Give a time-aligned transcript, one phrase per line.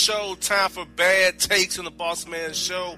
[0.00, 0.34] Show.
[0.40, 2.96] Time for bad takes in the Boss Man Show.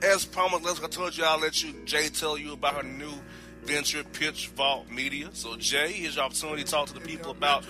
[0.00, 3.10] As promised, I told you, I'll let you Jae tell you about her new
[3.64, 5.28] venture, Pitch Vault Media.
[5.32, 7.64] So, Jae, here's your opportunity to talk to the people about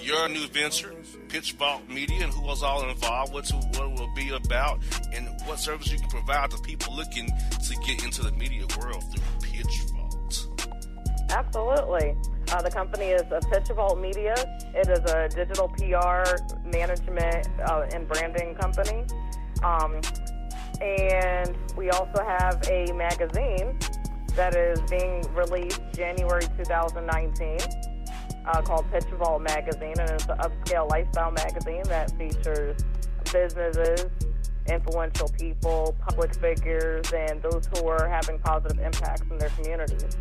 [0.00, 0.94] your new venture,
[1.28, 4.78] Pitch Vault Media, and who was all involved, what, what it will be about,
[5.12, 9.02] and what service you can provide to people looking to get into the media world
[9.12, 10.70] through Pitch Vault.
[11.30, 12.14] Absolutely.
[12.52, 14.34] Uh, the company is a Media.
[14.74, 16.24] It is a digital PR
[16.64, 19.04] management uh, and branding company.
[19.62, 20.00] Um,
[20.80, 23.78] and we also have a magazine
[24.34, 27.58] that is being released January 2019
[28.46, 32.80] uh, called Pitch Vault Magazine, and it's an upscale lifestyle magazine that features
[33.32, 34.06] businesses,
[34.66, 40.16] influential people, public figures, and those who are having positive impacts in their communities.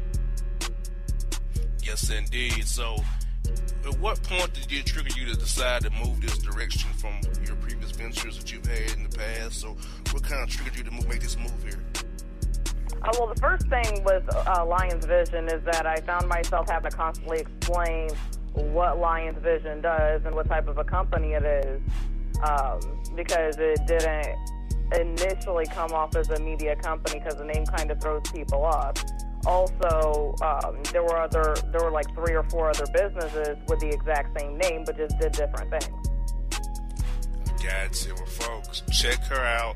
[1.89, 2.67] Yes, indeed.
[2.67, 2.97] So,
[3.83, 7.55] at what point did it trigger you to decide to move this direction from your
[7.55, 9.61] previous ventures that you've had in the past?
[9.61, 9.75] So,
[10.11, 11.83] what kind of triggered you to make this move here?
[13.01, 16.91] Uh, well, the first thing with uh, Lions Vision is that I found myself having
[16.91, 18.11] to constantly explain
[18.53, 21.81] what Lions Vision does and what type of a company it is,
[22.43, 24.37] um, because it didn't
[24.93, 28.93] initially come off as a media company because the name kind of throws people off.
[29.45, 33.89] Also, um, there were other, there were like three or four other businesses with the
[33.89, 36.09] exact same name, but just did different things.
[37.63, 38.13] Gotcha.
[38.15, 39.75] Well, folks, check her out.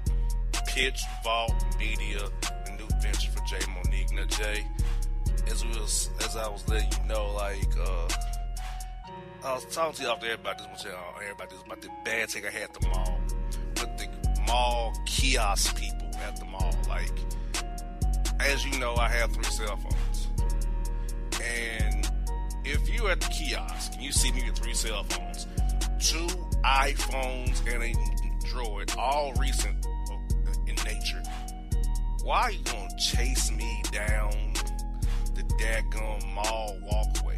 [0.67, 2.19] Pitch Vault Media
[2.65, 4.11] the new venture for Jae Monique.
[4.13, 4.63] Now, Jae,
[5.51, 8.07] as we was, as I was letting you know, like, uh,
[9.43, 10.95] I was talking to off there about this, one,
[11.35, 13.19] about this, about the bad take I had at the mall
[13.75, 16.73] with the mall kiosk people at the mall.
[16.87, 17.11] Like,
[18.39, 20.27] as you know, I have three cell phones,
[21.41, 22.11] and
[22.65, 25.47] if you're at the kiosk and you see me with three cell phones,
[25.99, 26.27] two
[26.63, 27.93] iPhones and a
[28.47, 31.23] Droid, all recent uh, in nature
[32.23, 34.31] why are you gonna chase me down
[35.35, 37.37] the daggone mall walkway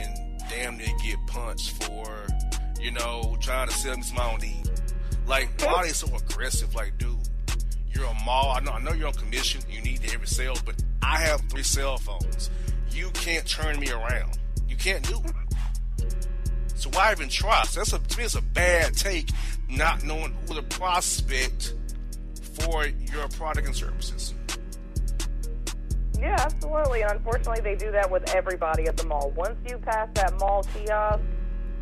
[0.00, 2.26] and damn near get punched for,
[2.80, 4.44] you know, trying to sell me some don't
[5.26, 6.72] Like, why are they so aggressive?
[6.76, 7.11] Like, dude,
[7.94, 8.54] you're a mall.
[8.56, 9.60] I know, I know you're on commission.
[9.70, 12.50] You need every sale, but I have three cell phones.
[12.90, 14.38] You can't turn me around.
[14.68, 16.14] You can't do it.
[16.74, 17.62] So why even try?
[17.64, 19.30] So that's a, to me, it's a bad take,
[19.68, 21.74] not knowing who the prospect
[22.58, 24.34] for your product and services.
[26.18, 27.02] Yeah, absolutely.
[27.02, 29.32] And unfortunately, they do that with everybody at the mall.
[29.36, 31.20] Once you pass that mall kiosk,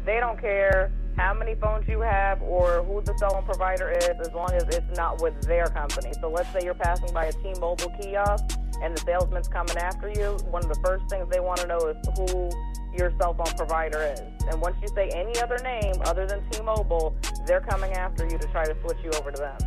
[0.04, 0.91] they don't care
[1.21, 4.65] how many phones you have or who the cell phone provider is, as long as
[4.65, 6.13] it's not with their company.
[6.21, 10.37] So let's say you're passing by a T-Mobile kiosk and the salesman's coming after you.
[10.51, 12.51] One of the first things they want to know is who
[12.97, 14.21] your cell phone provider is.
[14.49, 17.15] And once you say any other name other than T-Mobile,
[17.47, 19.59] they're coming after you to try to switch you over to them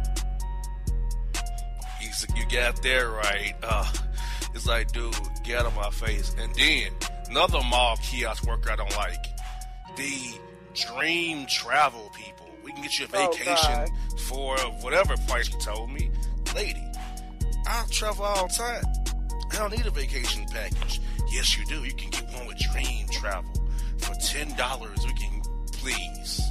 [2.36, 3.54] you got there right.
[3.64, 3.92] Uh,
[4.54, 6.36] it's like, dude, get out of my face.
[6.40, 6.92] And then
[7.30, 9.26] another mall kiosk worker I don't like.
[9.96, 10.40] The
[10.74, 12.48] dream travel people.
[12.64, 16.10] We can get you a oh, vacation oh, for whatever price you told me.
[16.56, 16.86] Lady,
[17.68, 18.84] I travel all the time.
[19.52, 21.00] I don't need a vacation package.
[21.32, 21.84] Yes, you do.
[21.84, 23.52] You can get one with Dream Travel.
[23.98, 25.42] For $10, we can,
[25.72, 26.42] please.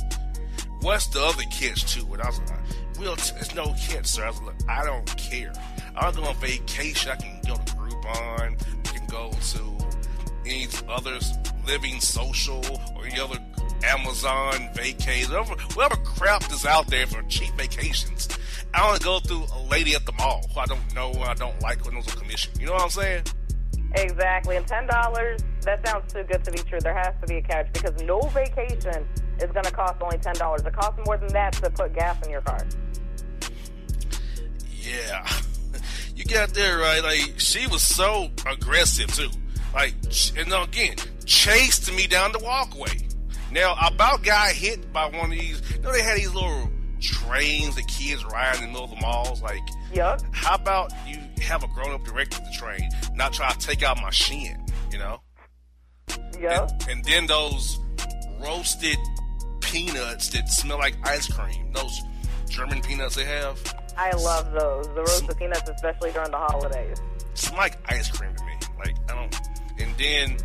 [0.80, 2.20] What's the other catch to it?
[2.20, 2.58] I was like,
[2.98, 4.24] we'll t- there's no catch, sir.
[4.24, 5.52] I was like, I don't care.
[5.96, 7.12] I'll go on vacation.
[7.12, 8.60] I can go to Groupon.
[8.88, 9.82] I can go to
[10.46, 11.18] any other
[11.66, 12.62] living social
[12.96, 13.38] or any other
[13.84, 18.28] Amazon vacays, whatever, whatever crap is out there for cheap vacations.
[18.74, 21.34] I to go through a lady at the mall who I don't know and I
[21.34, 22.52] don't like when there's a commission.
[22.58, 23.24] You know what I'm saying?
[23.94, 24.56] Exactly.
[24.56, 26.78] And ten dollars, that sounds too good to be true.
[26.80, 29.06] There has to be a catch because no vacation
[29.38, 30.62] is going to cost only ten dollars.
[30.62, 32.64] It costs more than that to put gas in your car.
[34.80, 35.28] Yeah.
[36.16, 37.02] you got there right.
[37.02, 39.30] Like she was so aggressive too.
[39.74, 39.94] Like
[40.36, 40.96] and again,
[41.26, 43.08] chased me down the walkway.
[43.52, 45.62] Now about got hit by one of these.
[45.74, 46.70] You know they had these little
[47.00, 49.42] trains that kids ride in the middle of the malls.
[49.42, 49.60] Like,
[49.92, 50.16] yeah.
[50.32, 54.00] How about you have a grown up director the train, not try to take out
[54.00, 54.64] my shin?
[54.90, 55.20] You know.
[56.40, 56.62] Yeah.
[56.62, 57.78] And, and then those
[58.40, 58.96] roasted
[59.60, 61.72] peanuts that smell like ice cream.
[61.72, 62.00] Those
[62.48, 63.60] German peanuts they have.
[63.98, 64.86] I love those.
[64.88, 66.96] The roasted peanuts, especially during the holidays.
[67.32, 68.52] It's like ice cream to me.
[68.78, 69.36] Like I don't.
[69.78, 70.36] And then,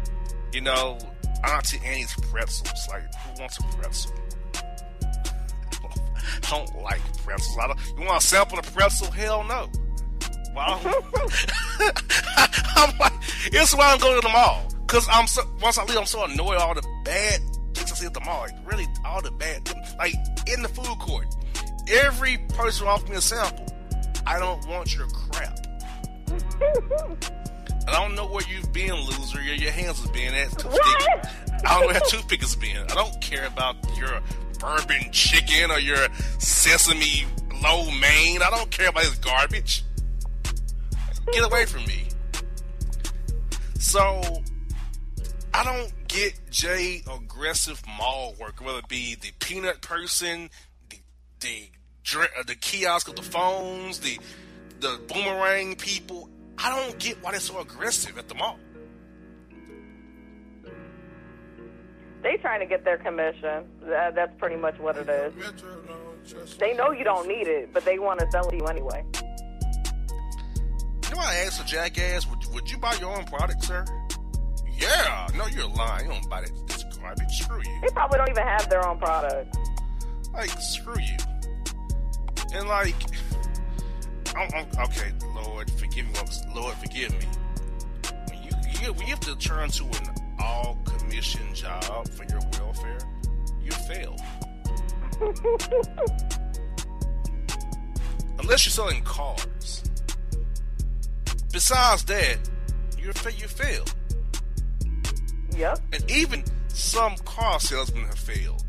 [0.51, 0.97] you know,
[1.43, 2.87] Auntie Annie's pretzels.
[2.89, 4.11] Like who wants a pretzel?
[6.43, 7.57] I don't like pretzels.
[7.59, 7.79] I don't.
[7.97, 9.11] You want to sample the pretzel?
[9.11, 9.69] Hell no.
[10.53, 10.79] Wow.
[12.75, 13.13] I'm like,
[13.45, 14.71] it's why I'm going to the mall.
[14.87, 17.41] Cause I'm so once I leave, I'm so annoyed all the bad
[17.77, 18.41] things I see at the mall.
[18.41, 20.13] Like really, all the bad, like
[20.51, 21.27] in the food court,
[21.89, 23.65] every person offers me a sample,
[24.25, 25.57] I don't want your crap.
[27.87, 29.41] I don't know where you've been, loser.
[29.41, 30.51] Your, your hands have been at.
[30.63, 31.25] What?
[31.65, 32.77] I don't know where toothpick has been.
[32.77, 34.21] I don't care about your
[34.59, 36.07] bourbon chicken or your
[36.39, 37.25] sesame
[37.63, 38.41] lo mein.
[38.41, 39.83] I don't care about this garbage.
[41.31, 42.03] Get away from me.
[43.79, 44.21] So,
[45.53, 50.49] I don't get Jae aggressive mall work, whether it be the peanut person,
[50.89, 50.97] the
[51.39, 51.69] the
[52.15, 54.19] uh, the kiosk of the phones, the
[54.79, 56.29] the boomerang people.
[56.59, 58.59] I don't get why they're so aggressive at the mall.
[62.23, 63.65] They trying to get their commission.
[63.83, 65.33] That, that's pretty much what it is.
[66.57, 69.05] They know you don't need it, but they want to sell it to you anyway.
[71.03, 73.85] You know I asked a jackass, would, would you buy your own product, sir?
[74.77, 75.27] Yeah.
[75.35, 76.07] No, you're lying.
[76.07, 77.31] You don't buy that, this garbage.
[77.31, 77.79] Screw you.
[77.81, 79.55] They probably don't even have their own product.
[80.33, 81.17] Like, screw you.
[82.53, 82.95] And like,
[84.39, 86.13] Oh, oh, okay, Lord, forgive me.
[86.53, 87.25] Lord, forgive me.
[88.29, 88.51] When you,
[88.81, 92.99] you, when you have to turn to an all commission job for your welfare,
[93.63, 94.15] you fail.
[98.39, 99.83] Unless you're selling cars.
[101.51, 102.37] Besides that,
[102.99, 103.85] you're you fail.
[105.55, 105.79] Yep.
[105.93, 108.63] And even some car salesmen have failed.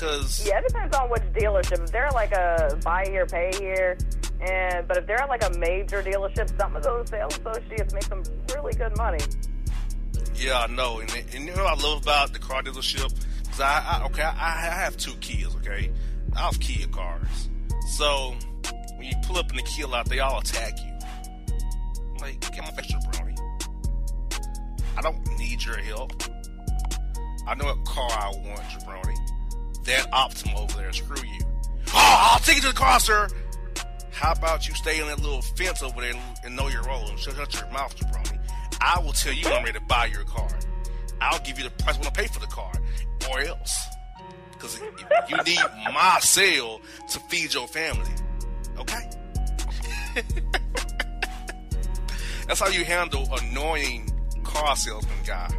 [0.00, 1.84] Cause Yeah, it depends on which dealership.
[1.84, 3.98] If they're like a buy here, pay here,
[4.40, 8.22] and but if they're like a major dealership, some of those sales associates make some
[8.54, 9.22] really good money.
[10.34, 13.14] Yeah, I know, and, and you know what I love about the car dealership?
[13.50, 15.54] Cause I, I okay, I, I have two Kias.
[15.56, 15.90] Okay,
[16.34, 17.50] I have Kia cars.
[17.98, 18.34] So
[18.96, 20.98] when you pull up in the Kia lot, they all attack you.
[22.12, 23.36] I'm like, get my face, brownie.
[24.96, 26.22] I don't need your help.
[27.46, 29.29] I know what car I want, jabroni.
[29.90, 31.40] That Optima over there, screw you.
[31.88, 33.26] Oh, I'll take you to the car, sir.
[34.12, 37.08] How about you stay on that little fence over there and, and know your role
[37.08, 38.38] and shut, shut your mouth, jabroni?
[38.80, 40.48] I will tell you I'm ready to buy your car.
[41.20, 42.70] I'll give you the price when I pay for the car,
[43.32, 43.88] or else.
[44.52, 44.80] Because
[45.28, 45.58] you need
[45.92, 48.12] my sale to feed your family.
[48.78, 49.10] Okay?
[52.46, 54.08] That's how you handle annoying
[54.44, 55.50] car salesman guy.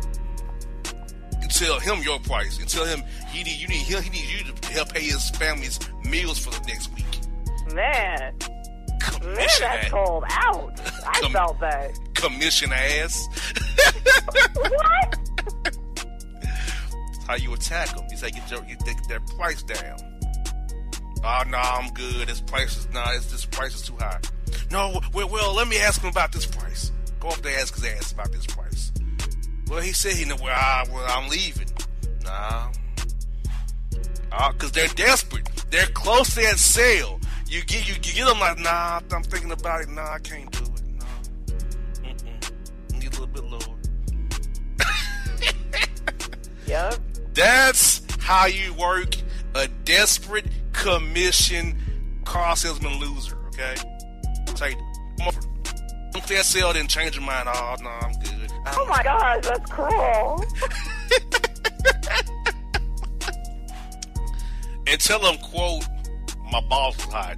[1.51, 2.57] Tell him your price.
[2.59, 5.79] and tell him he need you need he needs you to help pay his family's
[6.05, 7.05] meals for the next week.
[7.73, 8.33] Man, man,
[8.99, 9.91] Commission that's ass.
[9.91, 10.23] cold.
[10.29, 10.79] Ouch!
[11.07, 11.91] I Com- felt that.
[12.15, 13.27] Commission ass.
[14.55, 15.19] what?
[15.63, 18.05] That's how you attack them.
[18.09, 19.97] You say get your, you take their price down.
[21.23, 22.27] Ah, oh no, I'm good.
[22.27, 23.05] This price is not.
[23.05, 24.19] Nah, this price is too high.
[24.71, 26.91] No, well, well, let me ask him about this price.
[27.19, 28.91] Go up there, ask his ass about this price.
[29.71, 30.35] Well, he said he know.
[30.43, 31.69] Well, I, well, I'm leaving.
[32.25, 32.71] Nah,
[34.29, 35.49] uh, cause they're desperate.
[35.69, 37.21] They're close to that sale.
[37.47, 39.89] You get you, you get them like, nah, I'm thinking about it.
[39.89, 40.81] Nah, I can't do it.
[40.99, 41.05] Nah,
[42.03, 42.99] Mm-mm.
[42.99, 43.77] need a little bit lower.
[46.67, 46.95] Yep.
[47.33, 49.15] That's how you work
[49.55, 51.77] a desperate commission
[52.25, 53.75] car salesman loser, okay?
[54.47, 54.77] Take
[55.17, 55.33] come on.
[56.13, 58.40] If that sale didn't change your mind, oh no, I'm good.
[58.67, 60.45] Oh my gosh, that's cruel.
[64.87, 65.85] And tell them, quote,
[66.51, 67.37] my balls was hot.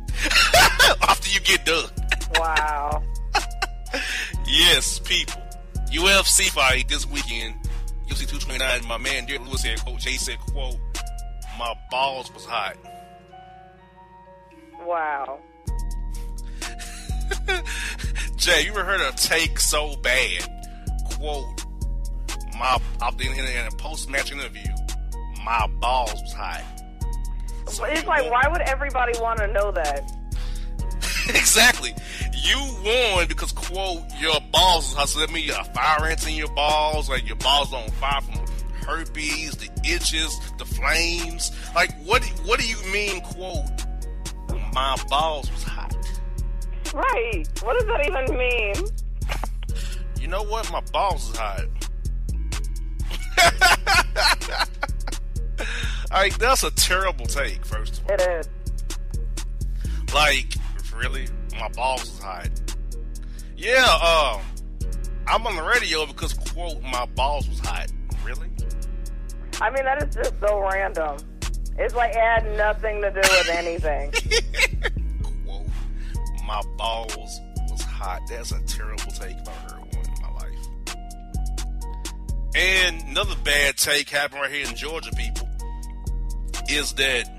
[1.08, 1.90] After you get done.
[2.40, 3.04] Wow.
[4.48, 5.42] Yes, people.
[5.92, 7.56] UFC fight this weekend.
[8.08, 8.88] UFC 229.
[8.88, 10.78] My man Derrick Lewis said, quote, Jae said, quote,
[11.58, 12.76] my balls was hot.
[14.82, 15.40] Wow.
[18.36, 20.50] Jae, you ever heard a take so bad?
[21.24, 21.64] Quote,
[22.60, 24.70] my, I've been in, in a post match interview,
[25.46, 26.62] my balls was hot.
[27.66, 30.12] So it's like, won- why would everybody want to know that?
[31.30, 31.94] exactly.
[32.34, 35.08] You won because, quote, your balls was hot.
[35.08, 38.20] So that means you got fire ants in your balls, like your balls on fire
[38.20, 38.46] from
[38.86, 41.54] herpes, the itches, the flames.
[41.74, 43.64] Like, what, what do you mean, quote,
[44.74, 45.96] my balls was hot?
[46.94, 47.46] Right.
[47.62, 49.03] What does that even mean?
[50.24, 50.72] You know what?
[50.72, 51.66] My balls is hot.
[56.12, 57.66] like that's a terrible take.
[57.66, 58.50] First of all, It is.
[60.14, 60.54] like
[60.96, 61.28] really,
[61.60, 62.48] my balls is hot.
[63.58, 64.42] Yeah, um,
[65.28, 67.92] I'm on the radio because quote my balls was hot.
[68.24, 68.48] Really?
[69.60, 71.18] I mean, that is just so random.
[71.78, 74.14] It's like it had nothing to do with anything.
[75.46, 75.68] quote
[76.48, 78.22] my balls was hot.
[78.30, 79.83] That's a terrible take if I
[82.56, 85.50] And another bad take happened right here in Georgia, people,
[86.70, 87.30] is that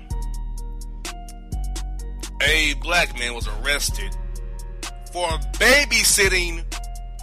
[2.41, 4.15] a black man was arrested
[5.13, 6.63] for babysitting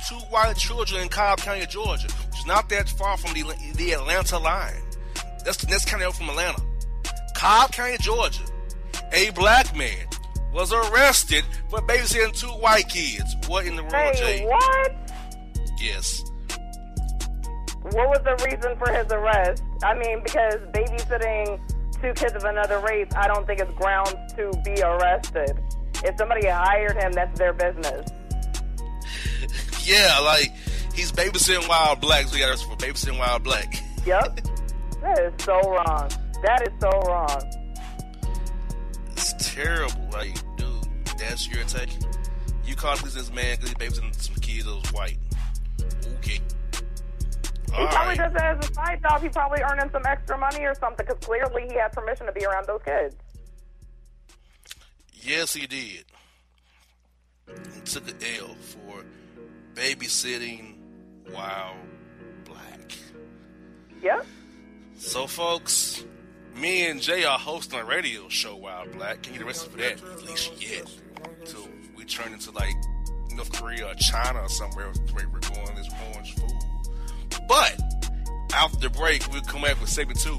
[0.08, 3.44] two white children in Cobb County, Georgia, which is not that far from the,
[3.76, 4.82] the Atlanta line.
[5.44, 6.62] That's the next county over from Atlanta.
[7.34, 8.42] Cobb County, Georgia.
[9.12, 10.06] A black man
[10.54, 13.36] was arrested for babysitting two white kids.
[13.46, 14.46] What in the world, Jae?
[14.46, 15.12] what?
[15.78, 16.24] Yes.
[17.82, 19.62] What was the reason for his arrest?
[19.82, 21.60] I mean, because babysitting
[22.00, 25.58] two kids of another race, I don't think it's grounds to be arrested.
[26.04, 28.10] If somebody hired him, that's their business.
[29.84, 30.52] Yeah, like
[30.94, 32.32] he's babysitting wild blacks.
[32.32, 33.82] We got arrested for babysitting wild black.
[34.06, 34.40] Yep.
[35.00, 36.08] that is so wrong.
[36.42, 37.42] That is so wrong.
[39.12, 40.08] It's terrible.
[40.12, 40.84] Like, dude,
[41.18, 41.90] that's your take.
[42.64, 45.18] You called this man because he babysitting some kids that was white.
[46.18, 46.40] Okay.
[47.72, 48.32] He All probably right.
[48.32, 49.22] does it as a side job.
[49.22, 52.44] He probably earning some extra money or something because clearly he had permission to be
[52.44, 53.16] around those kids.
[55.14, 56.04] Yes, he did.
[57.74, 59.04] He took an L for
[59.74, 60.74] babysitting
[61.32, 61.76] wild
[62.44, 62.92] black.
[64.02, 64.26] Yep.
[64.96, 66.04] So, folks,
[66.54, 69.22] me and Jae are hosting a radio show, Wild Black.
[69.22, 70.02] Can you get arrested for that?
[70.12, 70.90] At least yet.
[71.40, 72.74] Until we turn into like
[73.34, 76.52] North Korea or China or somewhere where we're going this orange food.
[77.48, 77.80] But
[78.54, 80.38] after the break, we'll come back with segment two.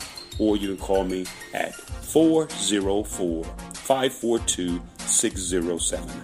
[0.41, 6.21] or you can call me at 404 542 6079.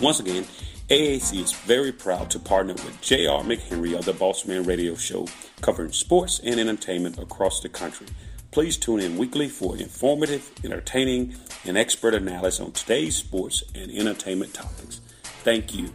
[0.00, 0.44] Once again,
[0.88, 3.44] AAC is very proud to partner with J.R.
[3.44, 5.28] McHenry of the Bossman Radio Show,
[5.60, 8.06] covering sports and entertainment across the country.
[8.52, 11.36] Please tune in weekly for informative, entertaining,
[11.66, 15.00] and expert analysis on today's sports and entertainment topics.
[15.44, 15.90] Thank you.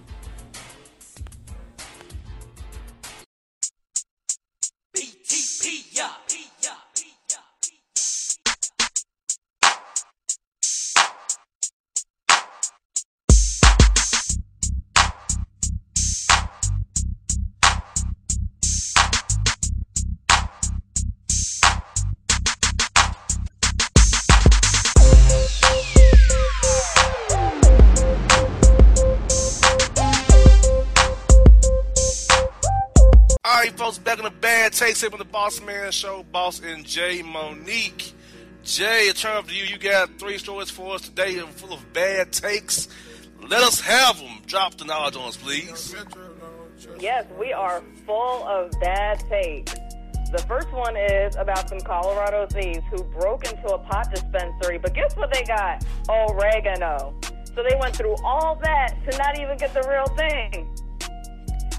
[34.15, 38.13] Takes it from the Boss Man Show, Boss and Jae Monique.
[38.63, 39.63] Jae, it turn up to you.
[39.63, 42.87] You got three stories for us today full of bad takes.
[43.41, 44.41] Let us have them.
[44.47, 45.95] Drop the knowledge on us, please.
[46.99, 49.73] Yes, we are full of bad takes.
[50.31, 54.93] The first one is about some Colorado thieves who broke into a pot dispensary, but
[54.93, 55.85] guess what they got?
[56.09, 57.13] Oregano.
[57.55, 60.69] So they went through all that to not even get the real thing.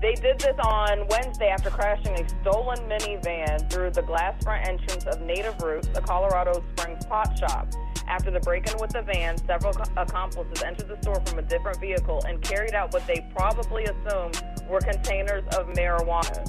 [0.01, 5.07] They did this on Wednesday after crashing a stolen minivan through the glass front entrance
[5.07, 7.69] of Native Roots, a Colorado Springs pot shop.
[8.07, 11.81] After the break in with the van, several accomplices entered the store from a different
[11.81, 16.47] vehicle and carried out what they probably assumed were containers of marijuana.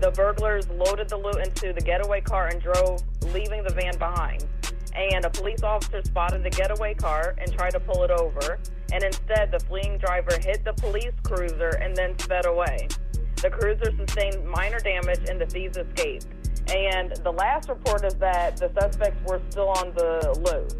[0.00, 3.02] The burglars loaded the loot into the getaway car and drove,
[3.34, 4.46] leaving the van behind.
[4.94, 8.58] And a police officer spotted the getaway car and tried to pull it over.
[8.92, 12.88] And instead, the fleeing driver hit the police cruiser and then sped away.
[13.36, 16.26] The cruiser sustained minor damage and the thieves escaped.
[16.68, 20.74] And the last report is that the suspects were still on the loose.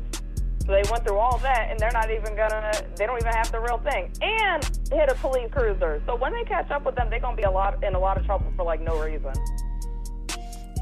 [0.66, 2.70] So they went through all that, and they're not even gonna.
[2.96, 6.02] They don't even have the real thing, and hit a police cruiser.
[6.06, 8.18] So when they catch up with them, they're gonna be a lot in a lot
[8.18, 9.32] of trouble for like no reason.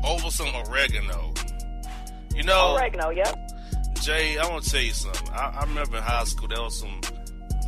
[0.04, 1.32] Over some oregano.
[2.38, 3.10] You know, oregano.
[3.10, 3.36] Yep.
[3.94, 5.28] Jae, I want to tell you something.
[5.30, 7.00] I, I remember in high school there was some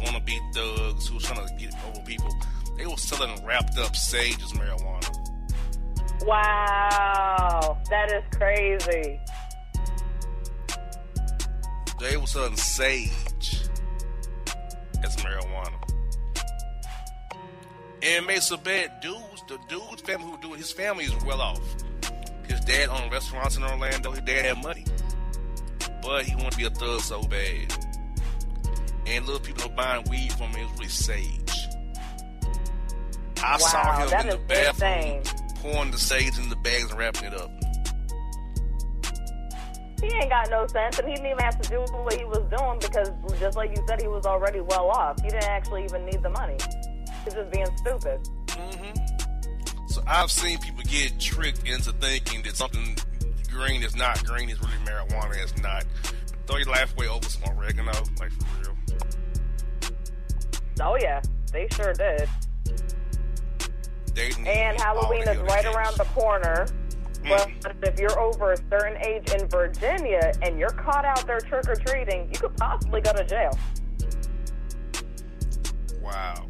[0.00, 2.32] wannabe thugs who was trying to get over people.
[2.78, 5.16] They were selling wrapped up sage as marijuana.
[6.24, 9.20] Wow, that is crazy.
[11.98, 13.68] They were selling sage
[15.02, 15.74] as marijuana.
[18.02, 21.24] And it made so bad dudes, the dude's family who do it, his family is
[21.24, 21.60] well off.
[22.50, 24.84] His dad owned restaurants in Orlando, his dad had money.
[26.02, 27.72] But he wanted to be a thug so bad.
[29.06, 31.68] And little people were buying weed from him, it was really sage.
[33.42, 35.22] I wow, saw him in the bathroom insane.
[35.56, 37.50] pouring the sage in the bags and wrapping it up.
[40.02, 42.44] He ain't got no sense, and he didn't even have to do what he was
[42.58, 45.20] doing because, just like you said, he was already well off.
[45.22, 46.56] He didn't actually even need the money.
[47.24, 48.20] He's just being stupid.
[48.46, 49.19] Mm-hmm.
[49.90, 52.96] So I've seen people get tricked into thinking that something
[53.50, 55.84] green is not green, is really marijuana, it's not.
[56.46, 58.76] Throw your life away over some oregano, like for real.
[60.80, 61.20] Oh yeah,
[61.52, 62.28] they sure did.
[64.14, 66.66] They and Halloween is right around the corner.
[67.24, 67.84] Mm-hmm.
[67.84, 71.74] if you're over a certain age in Virginia and you're caught out there trick or
[71.74, 73.58] treating, you could possibly go to jail.
[76.00, 76.46] Wow.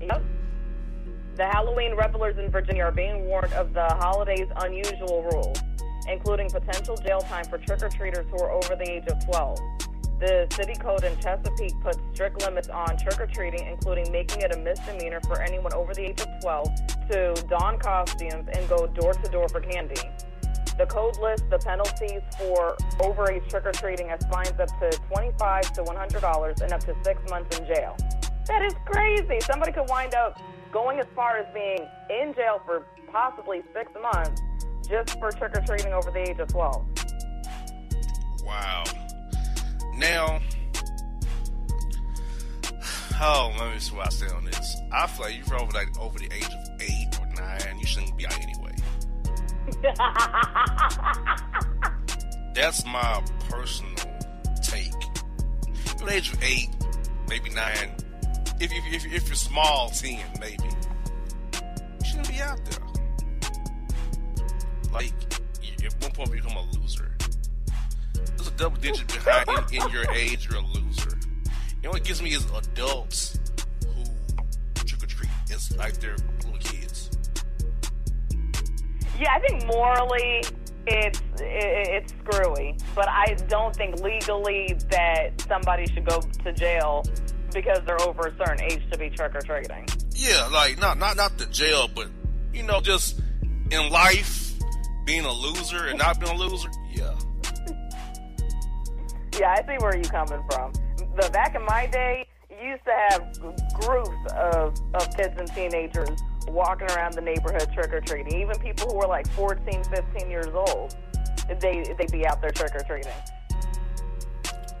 [0.00, 0.24] Yep.
[1.36, 5.58] The Halloween revelers in Virginia are being warned of the holiday's unusual rules,
[6.08, 9.58] including potential jail time for trick or treaters who are over the age of 12.
[10.20, 14.54] The city code in Chesapeake puts strict limits on trick or treating, including making it
[14.54, 16.68] a misdemeanor for anyone over the age of 12
[17.10, 20.00] to don costumes and go door to door for candy.
[20.78, 25.72] The code lists the penalties for overage trick or treating as fines up to 25
[25.72, 27.96] to $100 and up to six months in jail.
[28.46, 29.40] That is crazy.
[29.40, 30.38] Somebody could wind up
[30.74, 34.42] going as far as being in jail for possibly six months
[34.88, 36.84] just for trick or treating over the age of 12.
[38.44, 38.82] Wow.
[39.94, 40.40] Now,
[43.20, 44.76] oh, let me see what I say on this.
[44.92, 48.16] I feel like you're over like over the age of eight or nine, you shouldn't
[48.16, 48.74] be out anyway.
[52.54, 53.94] That's my personal
[54.60, 54.90] take.
[55.88, 56.70] At the age of eight,
[57.28, 57.94] maybe nine,
[58.60, 62.80] if, if, if, if you're small, ten, maybe, you shouldn't be out there.
[64.92, 65.12] Like,
[65.84, 67.16] at one point, you become a loser.
[68.14, 71.18] There's a double digit behind in, in your age, you're a loser.
[71.82, 73.38] Know what gets me is adults
[73.86, 74.04] who
[74.86, 75.28] trick or treat.
[75.50, 77.10] It's like they're little kids.
[79.20, 80.42] Yeah, I think morally
[80.86, 87.04] it's it's screwy, but I don't think legally that somebody should go to jail
[87.54, 89.86] because they're over a certain age to be trick or treating.
[90.14, 92.08] Yeah, like not not not the jail, but
[92.52, 93.20] you know, just
[93.70, 94.52] in life,
[95.04, 96.68] being a loser and not being a loser.
[96.92, 97.14] Yeah,
[99.38, 100.72] Yeah, I see where you're coming from.
[101.16, 103.32] The back in my day, you used to have
[103.80, 106.10] groups of, of kids and teenagers
[106.48, 108.40] walking around the neighborhood trick or treating.
[108.40, 110.96] Even people who were like 14, 15 years old,
[111.60, 113.12] they they'd be out there trick or treating.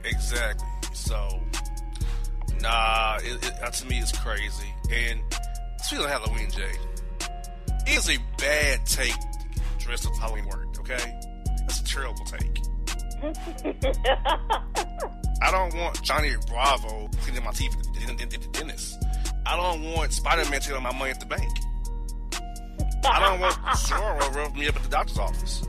[0.04, 0.66] exactly.
[0.92, 1.40] So,
[2.64, 4.74] nah, it, it, that to me is crazy.
[4.90, 5.20] And
[5.82, 6.76] speaking of Halloween, Jae,
[7.86, 10.78] it is a bad take to dress up Halloween work.
[10.80, 11.20] Okay,
[11.60, 12.60] that's a terrible take.
[15.42, 17.84] I don't want Johnny Bravo cleaning my teeth at
[18.18, 19.02] the, dentist.
[19.46, 21.52] I don't want Spider Man taking my money at the bank.
[23.06, 25.68] I don't want Zorro roughing me up at the doctor's office.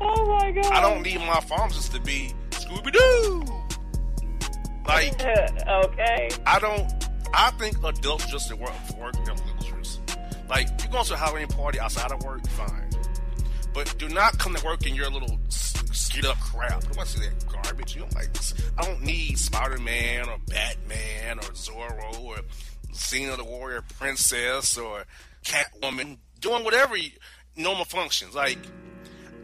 [0.00, 0.72] Oh my god.
[0.72, 3.58] I don't need my pharmacist to be Scooby Doo.
[4.88, 5.20] Like,
[5.68, 6.30] okay.
[6.46, 6.90] I don't.
[7.34, 10.00] I think adults just at work for work they're losers.
[10.48, 12.88] Like, you go to a Halloween party outside of work, fine.
[13.74, 16.72] But do not come to work in your little skid up crap.
[16.72, 17.94] I don't want to see that garbage.
[17.94, 18.54] You don't like this.
[18.78, 22.38] I don't need Spider Man or Batman or Zorro or
[22.92, 25.04] Xena the Warrior Princess or
[25.44, 27.10] Catwoman doing whatever you,
[27.56, 28.34] normal functions.
[28.34, 28.58] Like,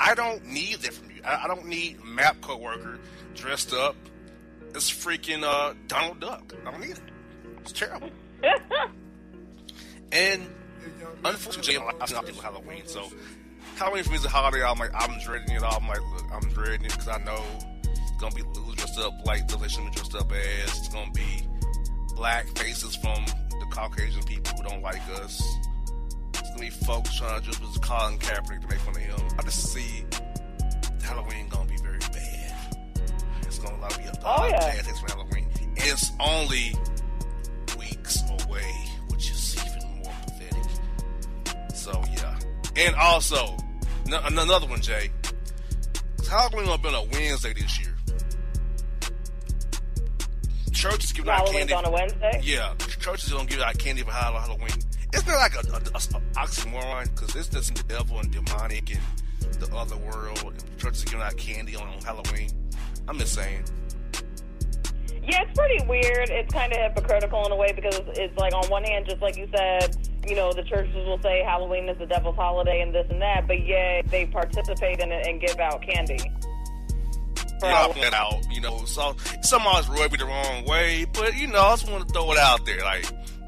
[0.00, 1.20] I don't need that from you.
[1.22, 2.98] I, I don't need map coworker
[3.34, 3.94] dressed up
[4.74, 6.52] as freaking uh, Donald Duck.
[6.66, 7.00] I don't need it.
[7.60, 8.10] It's terrible.
[10.12, 10.42] and
[11.24, 13.10] unfortunately, I'm not people Halloween, so
[13.76, 14.62] Halloween for me is a holiday.
[14.62, 15.62] I'm like, I'm dreading it.
[15.62, 17.42] I'm like, look, I'm dreading it because I know
[17.84, 20.78] it's gonna be losers dressed up like the should be dressed up as.
[20.78, 21.46] It's gonna be
[22.14, 25.42] black faces from the Caucasian people who don't like us.
[26.34, 29.28] It's gonna be folks trying to just Colin Kaepernick to make fun of him.
[29.38, 30.04] I just see
[31.02, 32.23] Halloween gonna be very bad.
[33.54, 34.58] It's gonna me a Oh, yeah.
[34.98, 35.48] from Halloween.
[35.76, 36.74] It's only
[37.78, 38.72] weeks away,
[39.10, 41.76] which is even more pathetic.
[41.76, 42.36] So yeah,
[42.76, 43.56] and also
[44.06, 45.10] n- another one, Jae.
[46.28, 47.94] Halloween be on a Wednesday this year.
[50.72, 51.72] Churches giving out candy.
[51.72, 52.40] on a Wednesday.
[52.42, 54.70] Yeah, churches don't give out candy for Hall- Halloween.
[55.14, 57.14] Isn't that like a, a, a- a oxymoron?
[57.14, 60.54] Because it's just the devil and demonic and the other world.
[60.78, 62.50] Churches giving out candy on, on Halloween.
[63.08, 63.64] I'm just saying.
[65.26, 66.28] Yeah, it's pretty weird.
[66.28, 69.36] It's kind of hypocritical in a way because it's like on one hand, just like
[69.38, 69.96] you said,
[70.28, 73.46] you know, the churches will say Halloween is the devil's holiday and this and that,
[73.46, 76.18] but yet they participate in it and give out candy.
[77.62, 77.94] Yeah, I Halloween.
[77.94, 78.44] point that out.
[78.52, 81.90] You know, so some always rub me the wrong way, but you know, I just
[81.90, 82.80] want to throw it out there.
[82.82, 83.06] Like,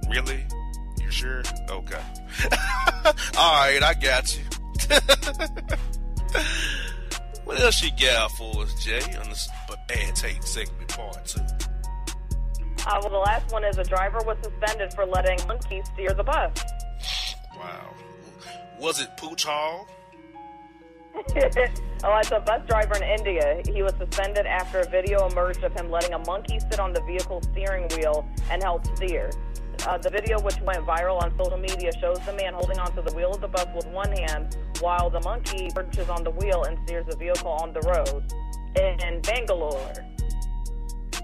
[0.09, 0.47] really?
[1.03, 1.43] You sure?
[1.69, 2.01] Okay.
[3.37, 4.45] All right, I got you.
[7.47, 9.21] what else you got for us, Jae?
[9.21, 9.49] On this
[9.89, 11.41] bad take segment part two.
[11.41, 16.23] Uh, well, the last one is a driver was suspended for letting monkey steer the
[16.23, 16.53] bus.
[17.57, 17.95] Wow.
[18.79, 19.89] Was it Pooch Hall?
[21.17, 23.63] oh, it's a bus driver in India.
[23.67, 27.01] He was suspended after a video emerged of him letting a monkey sit on the
[27.03, 29.31] vehicle's steering wheel and help steer.
[29.85, 33.15] Uh, the video, which went viral on social media, shows the man holding onto the
[33.15, 36.79] wheel of the bus with one hand while the monkey perches on the wheel and
[36.87, 38.33] steers the vehicle on the road
[38.77, 39.93] in Bangalore.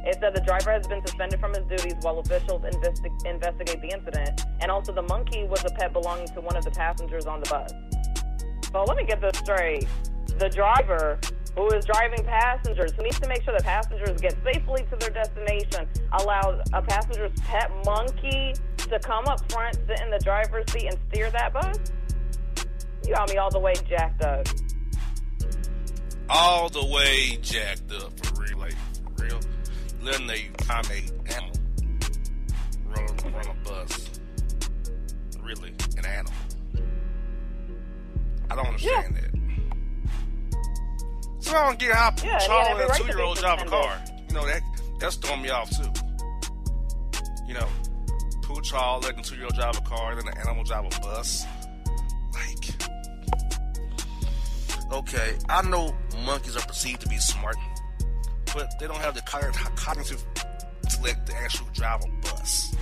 [0.05, 3.89] It said the driver has been suspended from his duties while officials investi- investigate the
[3.89, 7.41] incident, and also the monkey was a pet belonging to one of the passengers on
[7.41, 7.73] the bus.
[8.73, 9.87] So let me get this straight.
[10.39, 11.21] The driver
[11.57, 15.11] who is driving passengers, who needs to make sure that passengers get safely to their
[15.11, 15.87] destination,
[16.21, 20.99] allowed a passenger's pet monkey to come up front, sit in the driver's seat, and
[21.09, 21.79] steer that bus?
[23.07, 24.47] You got me all the way jacked up.
[26.29, 28.77] All the way jacked up for real, like
[29.17, 29.41] for real.
[30.01, 31.63] Letting a primate animal
[32.87, 34.21] run, run a bus.
[35.41, 36.33] Really, an animal.
[38.51, 39.42] I don't understand that.
[41.43, 43.37] So I don't get how Yeah, and he Charlie and right a two year old
[43.37, 44.01] drive a car.
[44.29, 44.63] You know that
[44.99, 45.91] that's throwing me off too.
[47.47, 47.69] You know,
[48.43, 51.01] Pooch Hall letting a two year old drive a car, then an animal drive a
[51.01, 51.45] bus.
[52.33, 52.91] Like,
[54.93, 57.57] okay, I know monkeys are perceived to be smart,
[58.55, 60.25] but they don't have the cogn- cognitive
[60.85, 62.75] intellect to actually drive a bus.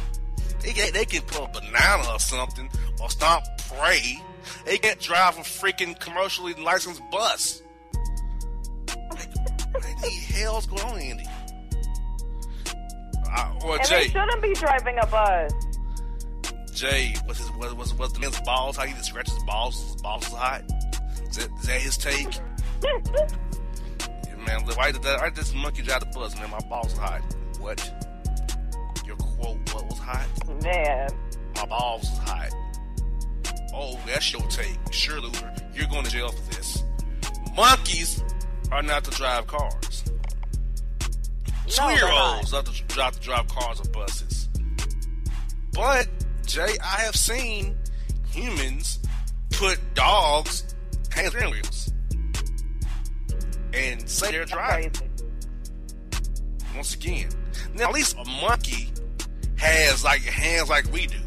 [0.61, 2.68] They can, they can put a banana or something
[3.01, 4.23] or stomp prey.
[4.66, 7.62] They can't drive a freaking commercially licensed bus.
[10.03, 11.25] The hell's going on, Andy?
[13.33, 15.53] Uh, or And Jae, they shouldn't be driving a bus.
[16.73, 18.77] Jae, what's his what was was the man's balls?
[18.77, 19.93] How he just scratches his balls?
[19.93, 20.63] His balls is hot.
[21.29, 22.39] Is that, is that his take?
[22.83, 25.21] Yeah, man, why did that?
[25.21, 26.35] I just monkey drive the bus?
[26.37, 27.23] Man, my balls are hot.
[27.59, 27.79] What?
[29.07, 29.59] Your quote?
[29.75, 30.27] What was hot?
[30.63, 31.11] Man.
[31.57, 32.51] My balls is hot.
[33.75, 34.79] Oh, that's your take.
[34.91, 35.53] Sure, loser.
[35.75, 36.83] You're going to jail for this.
[37.55, 38.23] Monkeys
[38.72, 40.04] are not to drive cars.
[41.66, 42.66] Two year olds not.
[42.66, 44.48] to drive, to drive cars or buses.
[45.72, 46.09] But,
[46.42, 47.76] Jae, I have seen
[48.30, 48.98] humans
[49.50, 50.74] put dogs
[51.12, 51.92] hand steering wheels
[53.72, 54.92] and say they're driving.
[56.74, 57.28] Once again,
[57.74, 58.88] now at least a monkey
[59.56, 61.18] has like hands like we do.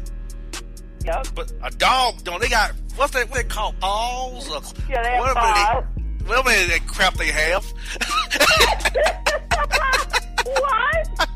[1.04, 1.28] Yep.
[1.34, 2.40] But a dog don't.
[2.40, 3.28] They got what's that?
[3.30, 4.48] What they call paws?
[4.50, 5.84] Or Yeah, they have paws.
[6.24, 7.64] They, whatever that crap they have.
[10.44, 11.28] what?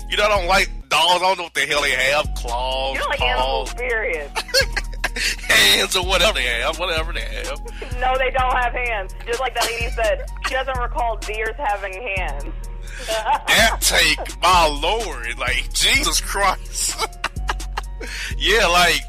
[0.10, 1.22] you know, I don't like dogs.
[1.22, 2.34] I don't know what the hell they have.
[2.34, 4.30] Claws, You don't like paws, animals, period.
[5.48, 6.78] hands, or whatever they have.
[6.78, 7.60] Whatever they have.
[8.00, 9.14] no, they don't have hands.
[9.26, 12.54] Just like that lady said, she doesn't recall deers having hands.
[13.06, 16.96] That take, my lord, like Jesus Christ.
[18.38, 19.02] yeah, like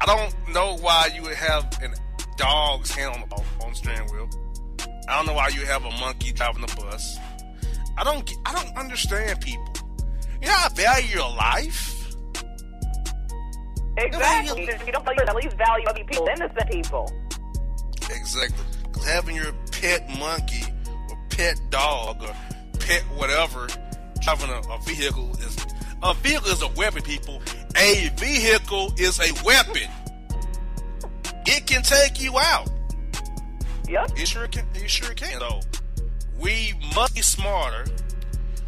[0.00, 1.94] I don't know why you would have an
[2.40, 4.28] dog's hand on the on the steering wheel.
[5.08, 7.18] I don't know why you have a monkey driving the bus.
[7.98, 9.64] I don't get- I don't understand people.
[10.40, 11.86] You know how I value your life.
[13.96, 14.62] exactly.
[14.64, 17.12] If you don't value, at least value other people, innocent people.
[18.10, 18.64] Exactly.
[19.06, 20.62] having your pet monkey
[21.08, 22.34] or pet dog or
[22.80, 23.66] pet whatever
[24.20, 25.56] driving a, a vehicle is
[26.02, 27.40] a vehicle is a weapon, people.
[27.76, 29.88] A vehicle is a weapon.
[31.52, 32.70] It can take you out.
[33.88, 34.12] Yep.
[34.16, 34.66] It sure can.
[34.74, 35.40] It sure can.
[35.40, 35.60] So
[36.38, 37.90] we must be smarter.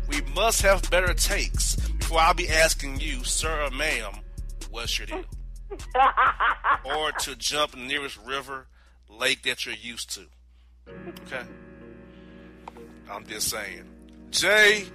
[0.09, 4.13] We must have better takes before I'll be asking you, sir or ma'am,
[4.71, 5.25] what's your deal?
[6.85, 8.67] or to jump the nearest river,
[9.09, 10.23] lake that you're used to.
[11.23, 11.47] Okay?
[13.11, 13.85] I'm just saying.
[14.31, 14.91] Jae,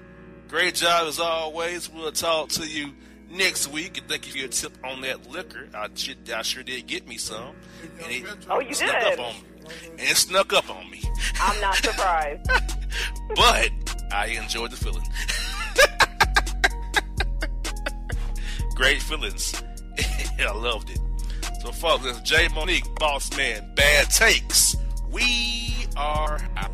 [0.49, 1.89] great job as always.
[1.89, 2.93] We'll talk to you
[3.29, 3.97] next week.
[3.97, 5.67] And thank you for your tip on that liquor.
[5.73, 5.87] I,
[6.35, 7.55] I sure did get me some.
[8.03, 9.19] And it Oh, you snuck did?
[9.19, 9.43] up on me.
[9.91, 11.01] And it snuck up on me.
[11.41, 12.49] I'm not surprised.
[13.35, 13.69] But
[14.11, 15.05] I enjoyed the feeling.
[18.75, 19.61] Great feelings.
[20.39, 20.99] I loved it.
[21.61, 24.75] So, folks, it's Jae Monique, Boss Man, Bad Takes.
[25.11, 26.73] We are out.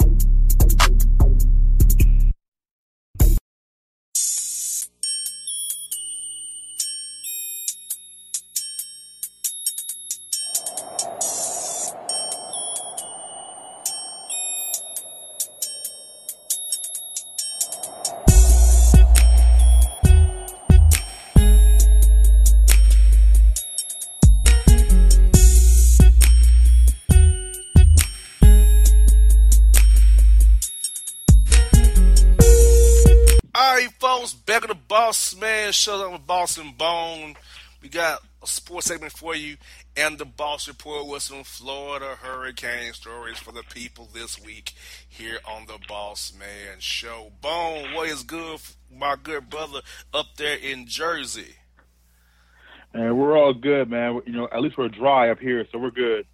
[35.11, 37.35] Boss Man show on with Boss and Bone.
[37.81, 39.57] We got a sports segment for you
[39.97, 44.71] and the Boss Report with some Florida hurricane stories for the people this week
[45.09, 47.33] here on the Boss Man Show.
[47.41, 49.81] Bone, what is good, my good brother
[50.13, 51.55] up there in Jersey?
[52.93, 54.21] And we're all good, man.
[54.25, 56.25] You know, at least we're dry up here, so we're good.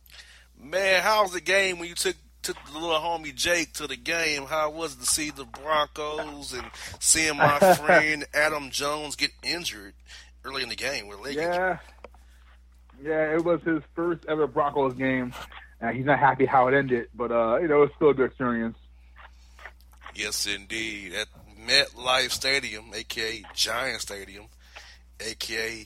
[0.55, 4.45] Man, how's the game when you took took the little homie Jake to the game?
[4.45, 6.65] How was it to see the Broncos and
[6.99, 9.93] seeing my friend Adam Jones get injured
[10.43, 11.47] early in the game with leg yeah.
[11.47, 11.79] injury?
[13.03, 15.33] Yeah, it was his first ever Broncos game.
[15.81, 18.27] Uh, he's not happy how it ended, but uh, you know, it's still a good
[18.27, 18.77] experience.
[20.15, 21.13] Yes, indeed.
[21.13, 21.27] At
[21.67, 24.45] MetLife Stadium, aka Giant Stadium,
[25.19, 25.85] aka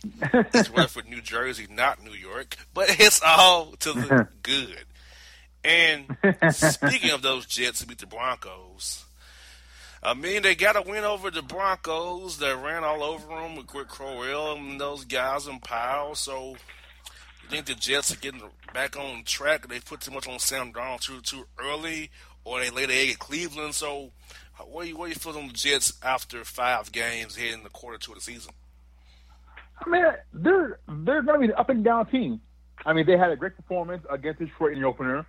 [0.55, 4.85] East Rutherford, New Jersey, not New York, but it's all to the good.
[5.63, 6.17] And
[6.51, 9.05] speaking of those Jets who beat the Broncos,
[10.01, 12.37] I mean they got to win over the Broncos.
[12.37, 16.15] They ran all over them with Rick Crowell and those guys in Powell.
[16.15, 16.55] So
[17.43, 18.41] you think the Jets are getting
[18.73, 19.67] back on track?
[19.67, 22.09] They put too much on Sam Darnold too too early,
[22.43, 23.75] or they laid the egg at Cleveland.
[23.75, 24.11] So
[24.65, 27.69] what do you what do you feel on the Jets after five games heading the
[27.69, 28.53] quarter two of the season?
[29.85, 32.41] I mean, they're they're going to be an up and down team.
[32.85, 35.25] I mean, they had a great performance against Detroit in the opener.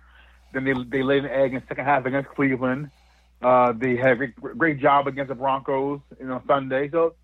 [0.53, 2.91] Then they they laid an egg in the second half against Cleveland.
[3.41, 6.89] Uh, they had a great, great job against the Broncos, you know, Sunday.
[6.89, 7.15] So,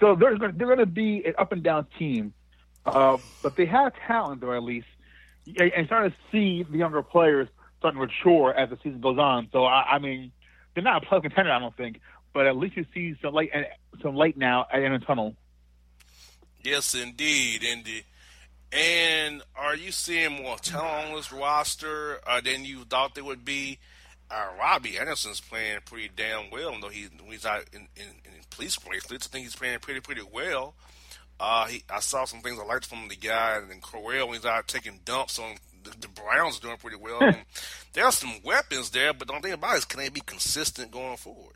[0.00, 2.34] so they're going they're going to be an up and down team.
[2.84, 4.86] Uh, but they have talent, though, at least,
[5.46, 7.48] and starting to see the younger players
[7.78, 9.48] starting to mature as the season goes on.
[9.52, 10.32] So, I, I mean,
[10.74, 12.00] they're not a playoff contender, I don't think,
[12.32, 13.50] but at least you see some light,
[14.02, 15.34] some light now in the tunnel.
[16.62, 18.04] Yes, indeed, Indy.
[18.72, 23.44] And are you seeing more talent on this roster uh, than you thought there would
[23.44, 23.78] be?
[24.28, 28.76] Uh, Robbie Anderson's playing pretty damn well, though he, he's out in, in, in police
[28.76, 29.28] bracelets.
[29.28, 30.74] I think he's playing pretty pretty well.
[31.38, 34.66] Uh, he, I saw some things I liked from the guy and when he's out
[34.66, 37.20] taking dumps on the, the Browns are doing pretty well.
[37.20, 37.36] and
[37.92, 40.20] there are some weapons there, but the only thing about it is can they be
[40.20, 41.54] consistent going forward?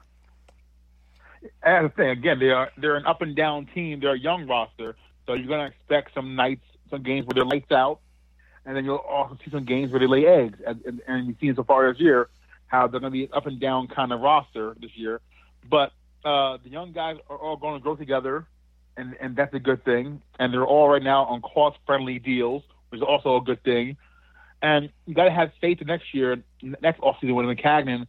[1.63, 4.01] As the thing again, they are they're an up and down team.
[4.01, 4.97] They're a young roster,
[5.27, 8.01] so you're going to expect some nights, some games where they're lights out,
[8.65, 10.59] and then you'll also see some games where they lay eggs.
[10.67, 12.29] And, and, you've seen so far this year
[12.67, 15.21] how they're going to be an up and down kind of roster this year.
[15.69, 15.93] But
[16.25, 18.47] uh, the young guys are all going to grow together,
[18.97, 20.23] and and that's a good thing.
[20.39, 23.97] And they're all right now on cost friendly deals, which is also a good thing.
[24.63, 28.07] And you got to have faith that next year, next offseason, when Maccagnan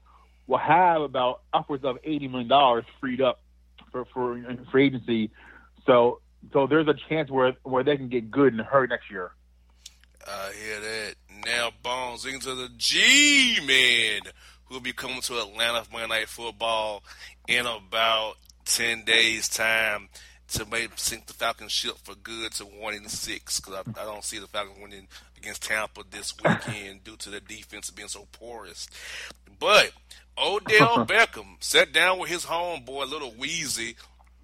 [0.47, 3.39] will have about upwards of eighty million dollars freed up
[3.91, 4.41] for for
[4.71, 5.31] free agency.
[5.85, 6.20] So
[6.53, 9.31] so there's a chance where where they can get good and hurt next year.
[10.27, 11.15] I hear that.
[11.45, 14.21] Now Bones into the G Man
[14.65, 17.03] who will be coming to Atlanta for Monday Night Football
[17.47, 18.35] in about
[18.65, 20.09] ten days time
[20.49, 24.05] to maybe sink the Falcons ship for good to one and six because I, I,
[24.05, 28.27] don't see the Falcons winning against Tampa this weekend due to the defense being so
[28.33, 28.87] porous.
[29.59, 29.93] But
[30.37, 33.95] Odell Beckham sat down with his homeboy, little Weezy,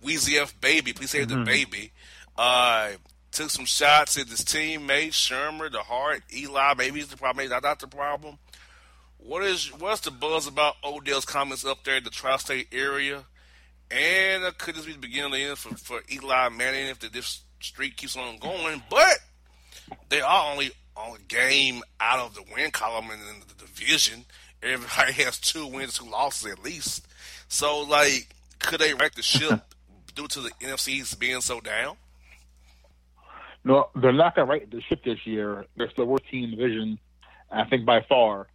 [0.04, 1.40] Weezy F baby, please save mm-hmm.
[1.40, 1.92] the baby.
[2.38, 2.92] Uh,
[3.32, 6.74] took some shots at his teammates, Shurmur, the Hart, Eli.
[6.78, 7.46] Maybe he's the problem.
[7.50, 8.38] Maybe not the problem.
[9.18, 13.26] What is what's the buzz about Odell's comments up there in the tri-state area?
[13.90, 17.00] And uh, could this be the beginning of the end for, for Eli Manning if
[17.00, 18.84] the, this streak keeps on going?
[18.90, 19.20] But
[20.10, 24.26] they are only on a game out of the win column in the division.
[24.62, 27.08] Everybody has two wins, two losses at least.
[27.48, 29.62] So, like, could they wreck the ship
[30.18, 31.96] due to the NFC's being so down?
[33.64, 35.66] No, they're not going to right the ship this year.
[35.76, 37.00] They're still the worst team division,
[37.52, 38.48] I think, by far.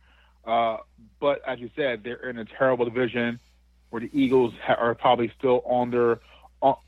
[0.44, 0.78] Uh,
[1.20, 3.38] but as you said, they're in a terrible division
[3.90, 6.20] where the Eagles are probably still on their,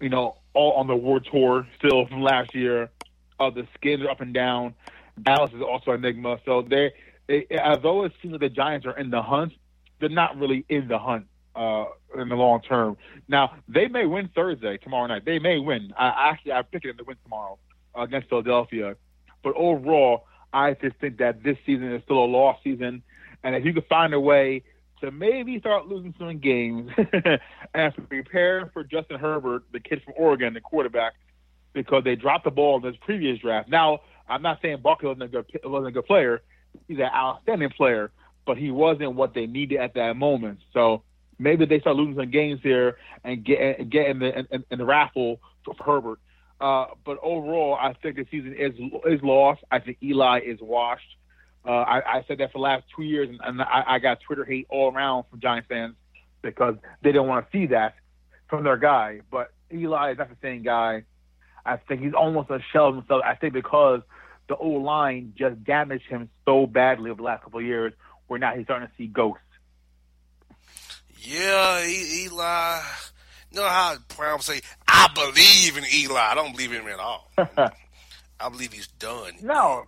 [0.01, 2.91] you know, all on the war tour still from last year.
[3.39, 4.75] Uh, the skins are up and down.
[5.23, 6.39] Dallas is also enigma.
[6.45, 6.93] So they,
[7.29, 9.53] they, although it seems like the Giants are in the hunt,
[10.01, 11.87] they're not really in the hunt uh,
[12.19, 12.97] in the long term.
[13.29, 15.25] Now they may win Thursday tomorrow night.
[15.25, 15.93] They may win.
[15.97, 17.59] I actually I picked them to win tomorrow
[17.95, 18.97] against Philadelphia.
[19.43, 23.03] But overall, I just think that this season is still a lost season.
[23.43, 24.63] And if you could find a way
[25.01, 26.91] to maybe start losing some games
[27.75, 31.13] and prepare for Justin Herbert, the kid from Oregon, the quarterback,
[31.75, 33.69] because they dropped the ball in this previous draft.
[33.69, 36.43] Now, I'm not saying Bucky wasn't a good, wasn't a good player.
[36.89, 38.11] He's an outstanding player,
[38.47, 40.61] but he wasn't what they needed at that moment.
[40.73, 41.03] So
[41.39, 45.75] maybe they start losing some games here and get get in the the raffle for
[45.85, 46.19] Herbert.
[46.61, 48.73] Uh, but overall, I think the season is
[49.07, 49.63] is lost.
[49.71, 51.17] I think Eli is washed.
[51.67, 54.21] Uh, I, I said that for the last two years, and, and I, I got
[54.21, 55.95] Twitter hate all around from Giants fans
[56.43, 57.95] because they don't want to see that.
[58.49, 59.21] from their guy.
[59.31, 61.05] But Eli is not the same guy.
[61.67, 63.23] I think he's almost a shell of himself.
[63.25, 64.01] I think because
[64.49, 67.93] the old line just damaged him so badly over the last couple of years,
[68.27, 69.44] where now he's starting to see ghosts.
[71.25, 72.81] Yeah, e- Eli.
[73.51, 76.21] You know how Brown say, I believe in Eli.
[76.21, 77.31] I don't believe in him at all.
[78.41, 79.35] I believe he's done.
[79.43, 79.85] No.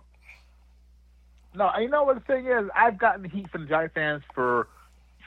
[1.53, 2.69] No, you know what the thing is?
[2.75, 4.67] I've gotten heat from the Giant fans for,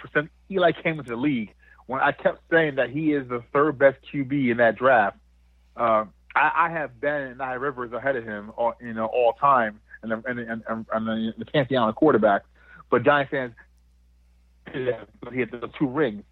[0.01, 1.53] for since Eli came into the league.
[1.87, 5.17] When I kept saying that he is the third best QB in that draft,
[5.77, 6.05] uh,
[6.35, 9.81] I, I have Ben and I Rivers ahead of him, all, you know, all time,
[10.03, 12.43] and and and, and, and the, the pantheon of quarterback.
[12.91, 13.55] But Giant fans,
[14.73, 16.25] he had the two rings.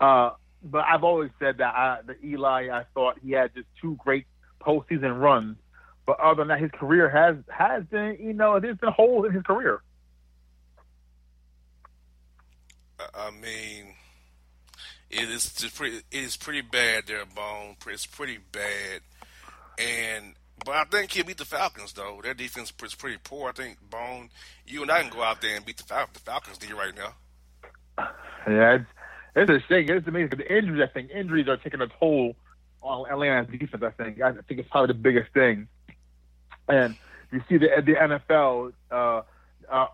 [0.00, 0.30] Uh,
[0.62, 4.26] but I've always said that I, the Eli, I thought he had just two great
[4.60, 5.56] postseason runs.
[6.06, 9.32] But other than that, his career has has been, you know, there's been holes in
[9.32, 9.82] his career.
[13.14, 13.94] I mean,
[15.10, 15.98] it is just pretty.
[16.10, 17.76] It is pretty bad there, Bone.
[17.86, 19.00] It's pretty bad,
[19.78, 20.34] and
[20.64, 22.20] but I think he'll beat the Falcons though.
[22.22, 23.48] Their defense is pretty poor.
[23.48, 24.30] I think Bone,
[24.66, 26.94] you and I can go out there and beat the, Fal- the Falcons D right
[26.94, 27.14] now.
[28.46, 28.86] Yeah, it's
[29.36, 29.88] it's a shame.
[29.90, 30.38] It's amazing.
[30.38, 32.34] The injuries, I think, injuries are taking a toll
[32.82, 33.82] on Atlanta's defense.
[33.82, 34.20] I think.
[34.20, 35.68] I think it's probably the biggest thing.
[36.68, 36.96] And
[37.32, 38.72] you see the the NFL.
[38.90, 39.22] Uh,
[39.70, 39.86] uh,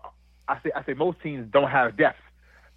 [0.47, 2.19] I say I say most teams don't have depth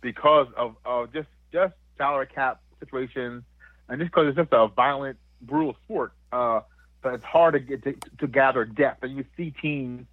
[0.01, 3.45] because of, of just just salary cap situations,
[3.89, 6.13] and just because it's just a violent, brutal sport.
[6.33, 6.61] Uh,
[7.03, 10.07] but it's hard to get to, to gather depth, and you see teams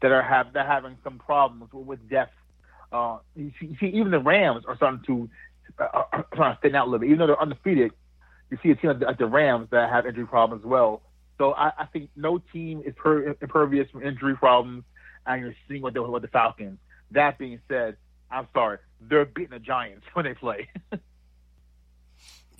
[0.00, 2.34] that are have that having some problems with depth.
[2.92, 5.30] Uh, you, see, you see, even the Rams are starting to
[5.78, 7.92] uh, are trying to thin out a little bit, even though they're undefeated.
[8.50, 11.02] You see a team like the, like the Rams that have injury problems as well.
[11.38, 14.84] So I, I think no team is per, impervious from injury problems,
[15.26, 16.78] and you're seeing what they're with the Falcons.
[17.12, 17.96] That being said,
[18.30, 20.68] I'm sorry, they're beating the Giants when they play.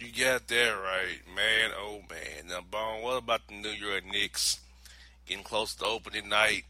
[0.00, 1.72] You got that right, man.
[1.78, 2.48] Oh man.
[2.48, 4.60] Now, Bone, what about the New York Knicks
[5.26, 6.64] getting close to opening night?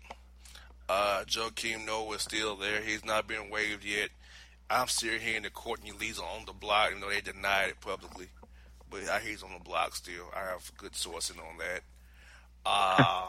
[0.93, 2.80] Uh, Joakim Noah is still there.
[2.80, 4.09] He's not been waived yet.
[4.68, 8.26] I'm still hearing that Courtney Lee's on the block, even though they denied it publicly.
[8.91, 10.24] But I hear he's on the block still.
[10.34, 11.82] I have good sourcing on that.
[12.66, 13.26] Uh,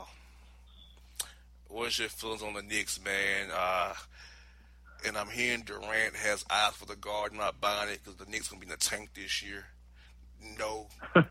[1.68, 3.50] what's your feelings on the Knicks, man?
[3.56, 3.94] Uh,
[5.06, 8.48] and I'm hearing Durant has eyes for the guard, not buying it because the Knicks
[8.48, 9.66] gonna be in the tank this year.
[10.58, 10.88] No,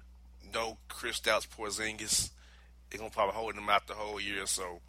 [0.54, 2.30] no Chris Kristaps Porzingis.
[2.88, 4.46] They're gonna probably hold him out the whole year.
[4.46, 4.80] So,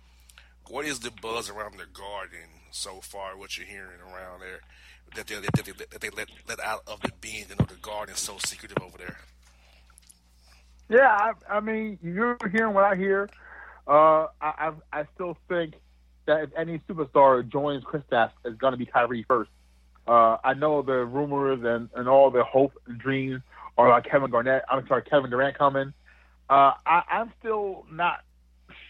[0.71, 3.37] what is the buzz around the garden so far?
[3.37, 4.61] What you're hearing around there
[5.15, 7.45] that they that they, that they let let out of the being?
[7.49, 9.17] You know, the garden so secretive over there.
[10.89, 13.29] Yeah, I, I mean, you're hearing what I hear.
[13.87, 15.73] Uh, I, I I still think
[16.25, 19.51] that if any superstar joins Kristaps, it's going to be Kyrie first.
[20.07, 23.41] Uh, I know the rumors and, and all the hope and dreams
[23.77, 24.63] are like Kevin Garnett.
[24.69, 25.93] I'm sorry, Kevin Durant coming.
[26.49, 28.19] Uh, I, I'm still not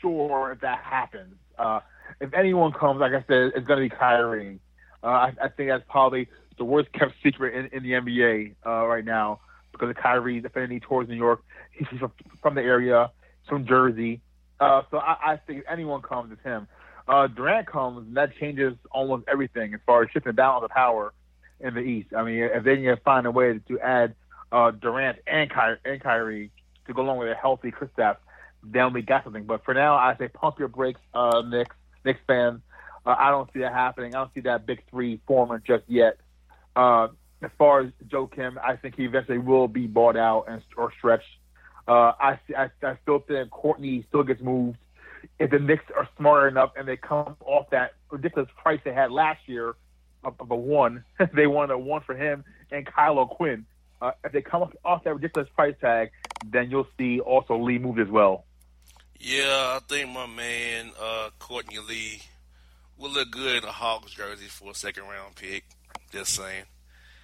[0.02, 1.36] sure if that happens.
[1.62, 1.80] Uh,
[2.20, 4.60] if anyone comes, like I said, it's going to be Kyrie.
[5.04, 8.86] Uh, I, I think that's probably the worst kept secret in, in the NBA uh,
[8.86, 9.40] right now
[9.72, 11.44] because of Kyrie's affinity towards New York.
[11.72, 13.12] He's from, from the area,
[13.48, 14.22] from Jersey.
[14.60, 16.68] Uh, so I, I think if anyone comes, it's him.
[17.08, 20.70] Uh, Durant comes, and that changes almost everything as far as shifting the balance of
[20.72, 21.14] power
[21.60, 22.10] in the East.
[22.16, 24.16] I mean, if they can find a way to add
[24.52, 26.52] uh, Durant and, Ky- and Kyrie
[26.88, 28.18] to go along with a healthy Kristaps,
[28.64, 29.46] then we got something.
[29.46, 32.62] But for now, I say pump your brakes, uh, Knicks, Knicks fans.
[33.06, 34.16] Uh, I don't see that happening.
[34.16, 36.18] I don't see that big three forming just yet.
[36.76, 37.08] Uh,
[37.42, 41.26] as far as Joakim, I think he eventually will be bought out and or stretched.
[41.88, 44.78] Uh, I, I I still think Courtney still gets moved.
[45.40, 49.12] If the Knicks are smart enough and they come off that ridiculous price they had
[49.12, 49.76] last year
[50.24, 51.04] of, of a one,
[51.34, 53.66] they wanted a one for him and Kyle Quinn.
[54.02, 56.10] Uh, if they come off, off that ridiculous price tag,
[56.52, 58.46] then you'll see also Lee moved as well.
[59.24, 62.24] Yeah, I think my man uh, Courtney Lee
[62.98, 65.64] will look good in a Hawks jersey for a second round pick.
[66.12, 66.64] Just saying.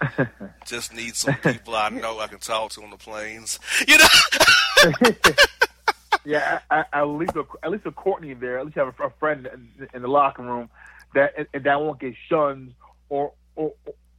[0.66, 3.58] Just need some people I know I can talk to on the planes.
[3.88, 4.92] You know.
[6.24, 8.60] yeah, at, at least a, at least a Courtney there.
[8.60, 10.70] At least have a, a friend in, in the locker room
[11.14, 12.74] that and that won't get shunned
[13.08, 13.72] or or,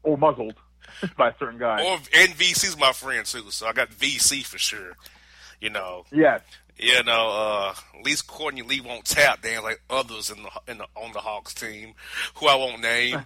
[0.04, 0.56] or muzzled
[1.18, 1.82] by a certain guy.
[1.82, 4.98] Or and VC's my friend too, so I got VC for sure.
[5.62, 6.04] You know.
[6.12, 6.42] Yes.
[6.80, 10.78] You know, uh, at least Courtney Lee won't tap dance like others in the in
[10.78, 11.94] the on the Hawks team,
[12.36, 13.26] who I won't name.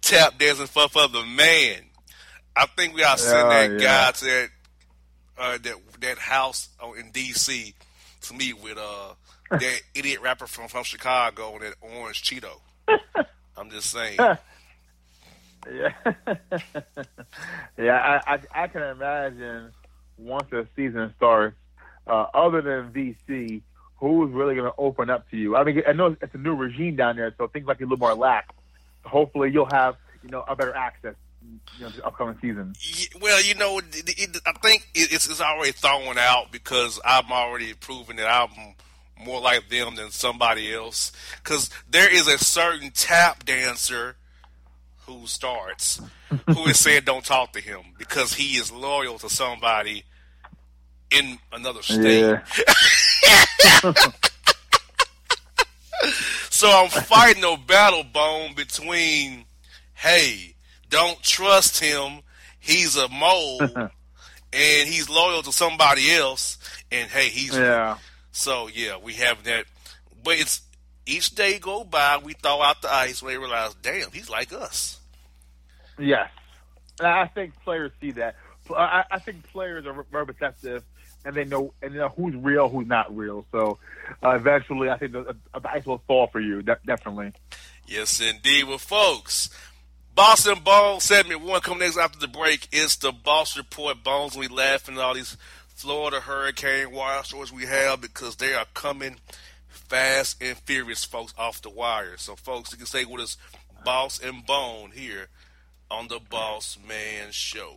[0.00, 1.80] tap dancing for for the man.
[2.54, 3.78] I think we gotta send that yeah.
[3.78, 4.48] guy to that
[5.38, 7.74] uh, that that house in D.C.
[8.22, 9.14] to meet with uh
[9.50, 12.60] that idiot rapper from from Chicago and that orange Cheeto.
[13.56, 14.18] I'm just saying.
[15.72, 16.14] Yeah,
[17.78, 18.20] yeah.
[18.26, 19.70] I, I I can imagine
[20.18, 21.56] once the season starts,
[22.06, 23.62] uh, other than VC,
[23.96, 25.56] who's really going to open up to you?
[25.56, 27.86] I mean, I know it's a new regime down there, so things might be a
[27.86, 28.54] little more lax.
[29.04, 31.14] Hopefully, you'll have you know a better access.
[31.78, 32.74] You know, the upcoming season.
[33.20, 37.74] Well, you know, it, it, I think it's, it's already thrown out because I'm already
[37.74, 38.74] proving that I'm
[39.22, 41.12] more like them than somebody else.
[41.42, 44.16] Because there is a certain tap dancer
[45.06, 46.00] who starts
[46.46, 50.04] who is saying don't talk to him because he is loyal to somebody
[51.10, 52.20] in another state.
[52.20, 52.44] Yeah.
[56.50, 59.44] so I'm fighting a battle bone between,
[59.94, 60.54] hey,
[60.90, 62.20] don't trust him.
[62.58, 63.90] He's a mole, and
[64.52, 66.58] he's loyal to somebody else.
[66.90, 67.98] And hey, he's Yeah.
[68.32, 69.66] So yeah, we have that.
[70.22, 70.62] But it's
[71.06, 74.52] each day go by, we thaw out the ice when they realize, damn, he's like
[74.52, 74.98] us.
[75.98, 76.28] Yes,
[76.98, 78.36] And I think players see that.
[78.74, 80.82] I, I think players are very perceptive,
[81.24, 83.44] and they know and they know who's real, who's not real.
[83.52, 83.78] So
[84.22, 86.62] uh, eventually, I think the, uh, the ice will thaw for you.
[86.62, 87.32] De- definitely.
[87.86, 88.64] Yes, indeed.
[88.64, 89.50] Well, folks,
[90.14, 92.68] Boston Bones segment one coming next after the break.
[92.72, 94.02] It's the Boss Report.
[94.02, 95.36] Bones, we laughing at all these
[95.68, 99.16] Florida hurricane wire stories we have because they are coming
[99.94, 102.16] fast and furious, folks, off the wire.
[102.16, 103.36] So, folks, you can stay with us,
[103.84, 105.28] Boss and Bone, here
[105.88, 107.76] on the Boss Man Show.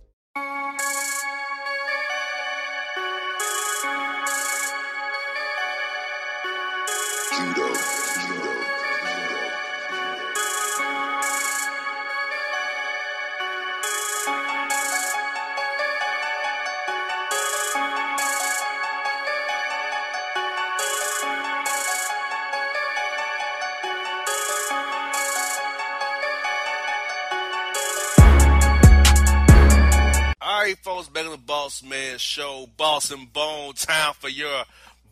[31.83, 33.73] Man Show, Boss and Bone.
[33.73, 34.63] Time for your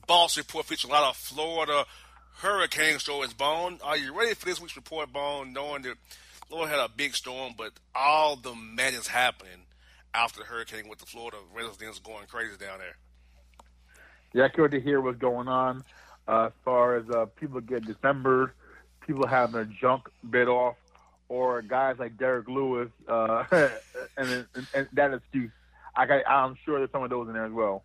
[0.08, 1.86] Boss Report featuring a lot of Florida
[2.40, 3.34] hurricane stories.
[3.34, 5.54] Bone, are you ready for this week's report, Bone?
[5.54, 5.96] Knowing that
[6.48, 9.66] Florida had a big storm, but all the madness happening
[10.14, 12.96] after the hurricane with the Florida residents going crazy down there.
[14.34, 15.84] Yeah, good to hear what's going on
[16.28, 18.52] uh, as far as uh, people getting dismembered,
[19.06, 20.76] people having their junk bit off,
[21.28, 23.44] or guys like Derrick Lewis, uh,
[24.18, 25.52] and, and, and that excuse.
[26.00, 27.84] I got, I'm sure there's some of those in there as well.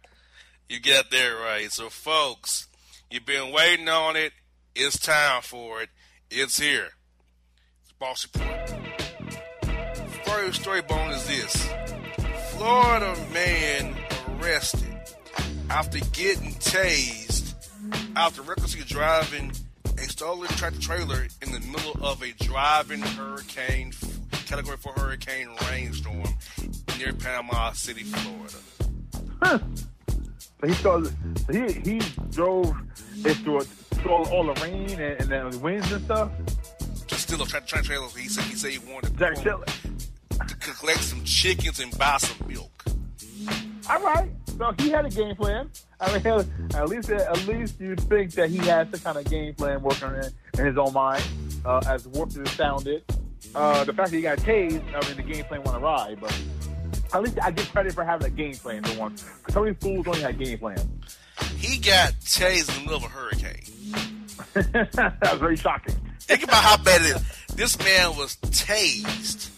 [0.69, 1.71] You get there right.
[1.73, 2.69] So, folks,
[3.11, 4.33] you've been waiting on it.
[4.77, 5.89] It's time for it.
[6.31, 6.91] It's here.
[7.83, 8.73] It's Boss Report.
[10.25, 11.69] First story bone is this
[12.51, 13.97] Florida man
[14.39, 14.97] arrested
[15.69, 17.55] after getting tased
[18.15, 19.51] after recklessly driving
[19.99, 23.93] a stolen tractor trailer in the middle of a driving hurricane
[24.47, 26.23] category 4 hurricane rainstorm
[26.99, 28.57] near Panama City, Florida.
[29.43, 29.59] Huh.
[30.61, 31.05] So he so
[31.51, 31.99] he he
[32.31, 32.75] drove
[33.25, 36.31] it through, a, through all, all the rain and, and then the winds and stuff.
[37.07, 38.09] Just still a tractor trailer.
[38.17, 39.35] He said he said he wanted to,
[40.39, 42.85] to collect some chickens and buy some milk.
[43.91, 44.31] All right.
[44.57, 45.69] So he had a game plan.
[46.01, 46.27] I mean,
[46.75, 50.09] at least at least you think that he has some kind of game plan working
[50.09, 51.25] in, in his own mind.
[51.65, 53.03] Uh, as warped as it sounded,
[53.55, 56.15] uh, the fact that he got tased, I mean, the game plan went awry.
[56.21, 56.39] But
[57.15, 59.23] at least I give credit for having a game plan for once.
[59.39, 60.85] Because some of these fools only had game plans.
[61.57, 63.65] He got tased in the middle of a hurricane.
[64.55, 65.95] that was very shocking.
[66.21, 67.47] Think about how bad it is.
[67.55, 69.51] This man was tased.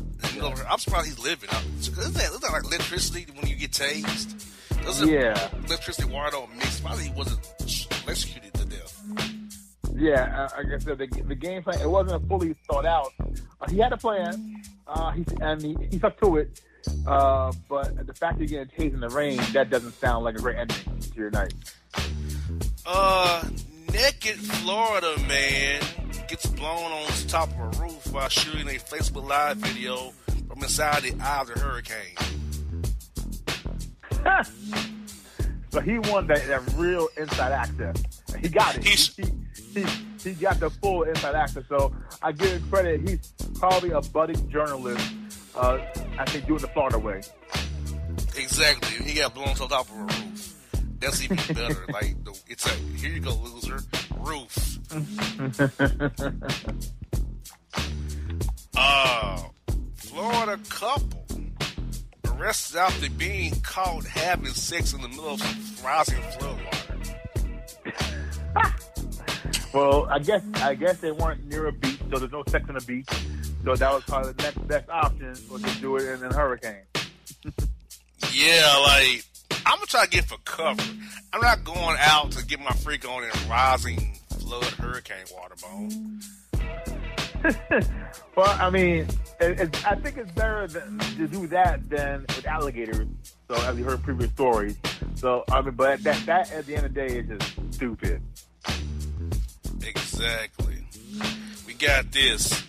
[0.00, 1.48] in the middle of a- I'm surprised he's living.
[1.78, 4.48] Isn't that, isn't that like electricity when you get tased?
[4.84, 5.48] Doesn't Yeah.
[5.66, 6.80] electricity water don't mix?
[6.80, 7.40] Probably he wasn't
[8.04, 9.02] electrocuted to death.
[9.94, 13.12] yeah, uh, like I said, the, the game plan it wasn't fully thought out.
[13.20, 16.60] Uh, he had a plan, uh, he, and he, he stuck to it.
[17.06, 20.34] Uh, but the fact that you're getting tased in the rain, that doesn't sound like
[20.36, 21.54] a great ending to your night.
[22.84, 23.44] Uh,
[23.92, 25.82] naked Florida man
[26.28, 30.12] gets blown on the top of a roof while shooting a Facebook Live video
[30.48, 32.16] from inside the eye of the hurricane.
[35.72, 37.96] So he won that, that real inside access.
[38.38, 38.84] He got it.
[38.84, 39.24] He,
[39.72, 39.86] he,
[40.22, 41.64] he got the full inside access.
[41.66, 43.08] So I give him credit.
[43.08, 45.02] He's probably a budding journalist.
[45.54, 45.78] Uh,
[46.18, 47.20] I think doing the Florida way.
[48.36, 49.06] Exactly.
[49.06, 50.54] He got blown on top of a roof.
[50.98, 51.84] That's even better.
[51.92, 53.80] like it's a here you go, loser.
[54.18, 54.78] Roof.
[58.76, 59.42] uh,
[59.96, 61.24] Florida couple
[62.26, 66.78] arrested after being caught having sex in the middle of some rising flood water.
[69.72, 72.74] Well, I guess I guess they weren't near a beach, so there's no sex on
[72.74, 73.08] the beach.
[73.64, 76.82] So that was probably the next best option was to do it in a hurricane.
[78.32, 79.24] Yeah, like
[79.64, 80.82] I'm gonna try to get for cover.
[81.32, 86.20] I'm not going out to get my freak on in rising flood hurricane water, bone.
[88.36, 89.06] well, I mean,
[89.40, 93.06] it, it, I think it's better than, to do that than with alligators.
[93.48, 94.76] So, as you heard previous stories.
[95.16, 98.22] So, I mean, but that that at the end of the day is just stupid.
[99.84, 100.86] Exactly.
[101.66, 102.62] We got this.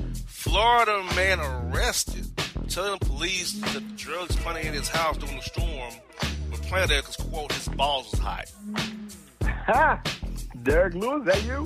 [0.53, 2.27] Florida man arrested,
[2.69, 5.93] telling police that the drugs planted in his house during the storm
[6.51, 8.51] were planted there because, quote, his balls was hot.
[9.47, 9.99] Ha!
[10.61, 11.65] Derrick Lewis, that you?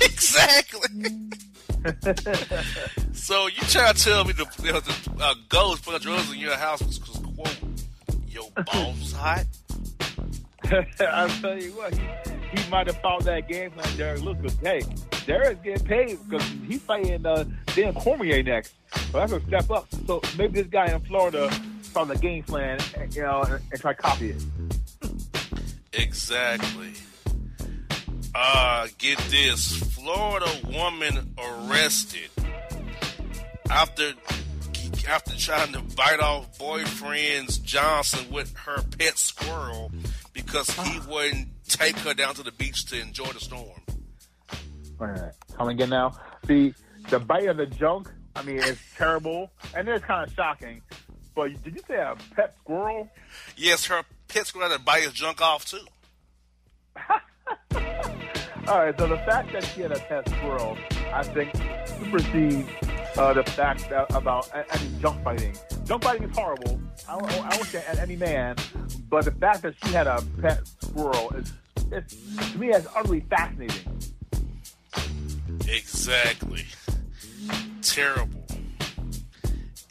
[0.02, 0.88] exactly.
[3.12, 6.40] so you try to tell me the, you know, the uh, ghost put drugs in
[6.40, 7.56] your house because, quote,
[8.26, 9.46] your balls was hot?
[11.08, 11.94] I'll tell you what,
[12.52, 14.82] he, he might have found that game plan, Derrick Lewis, because, hey,
[15.26, 17.44] Derrick's getting paid because he's fighting uh,
[17.74, 18.74] Dan Cormier next.
[19.10, 19.86] So that's a step up.
[20.06, 21.50] So maybe this guy in Florida
[21.82, 22.78] saw the game plan,
[23.12, 24.42] you know, and, and try to copy it.
[25.92, 26.92] Exactly.
[28.34, 29.76] Uh, get this.
[29.94, 32.30] Florida woman arrested
[33.70, 34.12] after
[35.08, 39.90] after trying to bite off boyfriend's Johnson with her pet squirrel
[40.32, 43.80] because he wouldn't take her down to the beach to enjoy the storm.
[45.00, 45.32] All right.
[45.56, 46.12] Come again now.
[46.46, 46.74] See,
[47.08, 49.50] the bite of the junk, I mean, it's terrible.
[49.74, 50.82] And it's kind of shocking.
[51.34, 53.08] But did you say a pet squirrel?
[53.56, 55.78] Yes, her pet squirrel had to bite his junk off, too.
[58.68, 60.76] All right, so the fact that she had a pet squirrel,
[61.12, 61.52] I think,
[61.86, 62.68] supersedes
[63.16, 65.56] uh, the fact that, about any junk fighting.
[65.84, 66.80] Junk fighting is horrible.
[67.08, 68.56] I don't, I don't say at any man,
[69.08, 71.52] but the fact that she had a pet squirrel is,
[71.92, 74.00] it's, to me, that's utterly fascinating.
[75.68, 76.64] Exactly.
[77.82, 78.44] Terrible.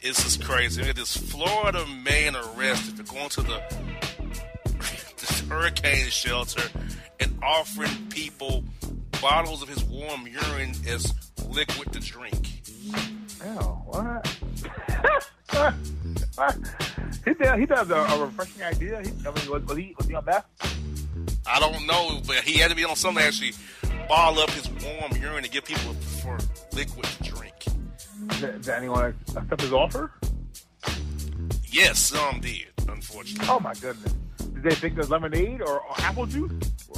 [0.02, 0.80] This is crazy.
[0.80, 3.60] Look at this Florida man arrested for going to the
[5.48, 6.62] hurricane shelter
[7.20, 8.64] and offering people
[9.20, 11.12] bottles of his warm urine as
[11.48, 12.62] liquid to drink.
[13.44, 14.26] Oh, what?
[17.24, 19.02] he did, he does a, a refreshing idea.
[19.02, 20.46] He, I mean, was, was he was he on that?
[21.52, 23.52] I don't know, but he had to be on something to actually
[24.08, 26.38] ball up his warm urine to give people for
[26.72, 27.54] liquid to drink.
[28.40, 30.12] Did, did anyone accept his offer?
[31.72, 33.46] Yes, some did, unfortunately.
[33.48, 34.14] Oh my goodness!
[34.38, 36.52] Did they think it was lemonade or, or apple juice?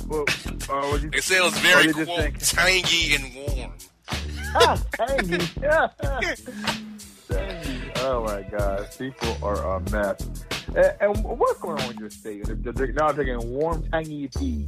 [0.08, 3.72] Or, or was he, They said it was very or quote tangy and warm.
[4.54, 5.38] ah, tangy.
[7.28, 7.92] tangy.
[7.96, 10.16] Oh my gosh, people are a mess.
[10.74, 12.44] And, and what's going on with your state?
[12.44, 14.66] They're, they're now drinking warm, tangy tea,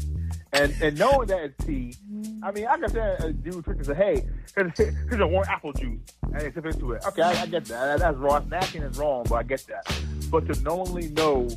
[0.53, 1.95] and and knowing that it's tea.
[2.43, 5.73] I mean, I can say a dude drinking say, "Hey, here's, here's a warm apple
[5.73, 7.05] juice," and they sip into it.
[7.07, 8.01] Okay, I, I get that.
[8.01, 8.47] That's wrong.
[8.49, 10.01] Snacking is wrong, but I get that.
[10.31, 11.49] But to knowingly know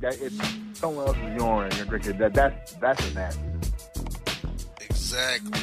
[0.00, 0.36] that it's
[0.78, 3.42] someone else's urine you're drinking, that that's that's nasty.
[4.80, 5.60] Exactly.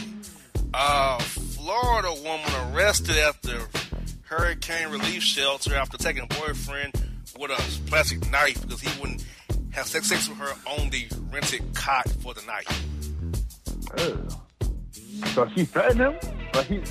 [0.73, 3.59] Uh, Florida woman arrested after
[4.23, 7.08] hurricane relief shelter after taking a boyfriend
[7.39, 9.23] with a plastic knife because he wouldn't
[9.71, 12.67] have sex, sex with her on the rented cot for the night.
[15.33, 16.15] So she threatened him,
[16.51, 16.81] but he,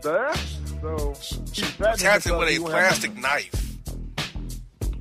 [0.00, 0.32] so,
[0.80, 1.14] so
[1.52, 2.06] she threatened him.
[2.06, 3.76] Attacked him with a plastic knife.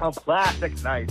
[0.01, 1.09] A plastic knife.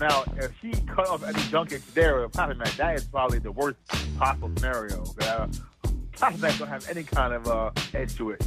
[0.00, 3.04] Now, if she cut off any junk it's there with a plastic knife, that is
[3.04, 3.76] probably the worst
[4.16, 5.04] possible scenario.
[5.20, 5.48] Uh,
[6.12, 8.46] plastic knives don't have any kind of uh, edge to it.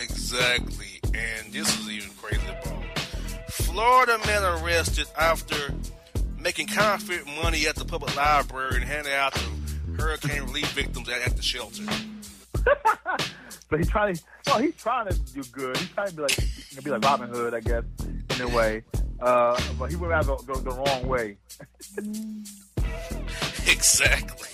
[0.00, 1.00] Exactly.
[1.04, 2.85] And this is even crazy about
[3.76, 5.54] Florida man arrested after
[6.40, 9.50] making counterfeit money at the public library and handing out to
[9.98, 11.82] hurricane relief victims at, at the shelter.
[13.68, 14.22] So he's trying to.
[14.46, 15.76] No, he's trying to do good.
[15.76, 17.82] He's trying to be like, to be like Robin Hood, I guess,
[18.36, 18.84] in a way.
[19.20, 21.36] Uh, but he went out the, the, the wrong way.
[23.66, 24.48] exactly.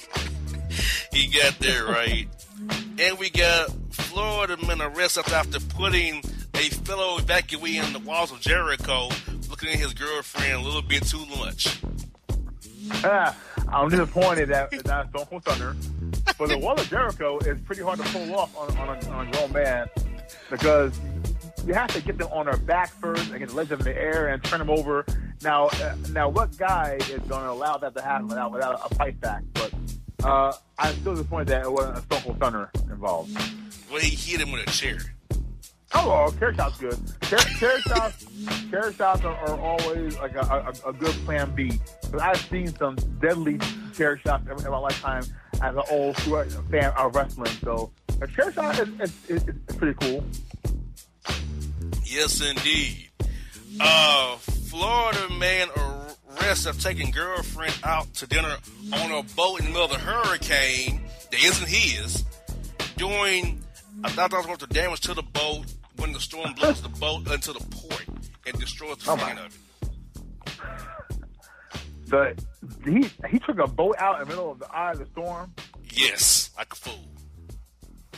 [1.13, 2.27] he got there right.
[2.99, 6.23] And we got Florida men arrested after putting
[6.63, 9.09] a fellow evacuee in the walls of Jericho,
[9.51, 11.81] looking at his girlfriend a little bit too much.
[13.05, 13.37] Ah,
[13.69, 15.75] I'm disappointed that that's Stone Cold Stunner.
[16.39, 19.27] But the wall of Jericho is pretty hard to pull off on, on, a, on
[19.27, 19.89] a grown man
[20.51, 20.99] because
[21.67, 23.97] you have to get them on their back first and get the legs in the
[23.97, 25.05] air and turn them over.
[25.43, 28.95] Now, uh, now, what guy is going to allow that to happen without without a
[28.95, 29.43] fight back?
[29.55, 29.73] But
[30.23, 33.37] uh, I'm still disappointed that it wasn't a Stone Cold Stunner involved.
[33.91, 34.99] Well, he hit him with a chair.
[35.95, 36.99] Oh, chair shots good.
[37.23, 38.27] Chair, chair shots,
[38.71, 40.41] chair shots are, are always like a,
[40.85, 41.79] a, a good plan B.
[42.03, 43.59] Because I've seen some deadly
[43.95, 45.25] chair shots in my lifetime
[45.63, 47.53] as an old fan of wrestling.
[47.63, 49.45] So a chair shot is,
[49.77, 50.25] pretty cool.
[52.05, 53.11] Yes, indeed.
[53.81, 55.69] Uh, Florida man
[56.39, 58.57] arrested of taking girlfriend out to dinner
[58.93, 62.25] on a boat in the middle of the hurricane that isn't his.
[62.97, 63.63] Doing
[64.05, 65.65] a thousand dollars worth of damage to the boat
[66.03, 68.05] when the storm blows the boat into the port
[68.45, 69.61] and destroys the Oh, front of it.
[72.07, 72.45] The
[72.85, 75.55] he he took a boat out in the middle of the eye of the storm.
[75.95, 77.07] Yes, like a fool.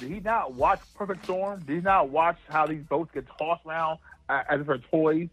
[0.01, 1.61] Did he not watch Perfect Storm?
[1.61, 5.29] Did he not watch how these boats get tossed around as if they're toys?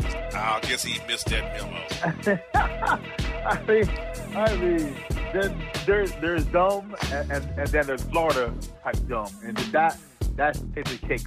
[0.00, 2.40] I guess he missed that memo.
[3.46, 3.88] I mean,
[4.36, 4.96] I mean,
[5.32, 5.50] there's
[5.86, 8.52] there's, there's dumb and, and, and then there's Florida
[8.84, 9.98] type dumb, and did that
[10.38, 11.26] that's the cake.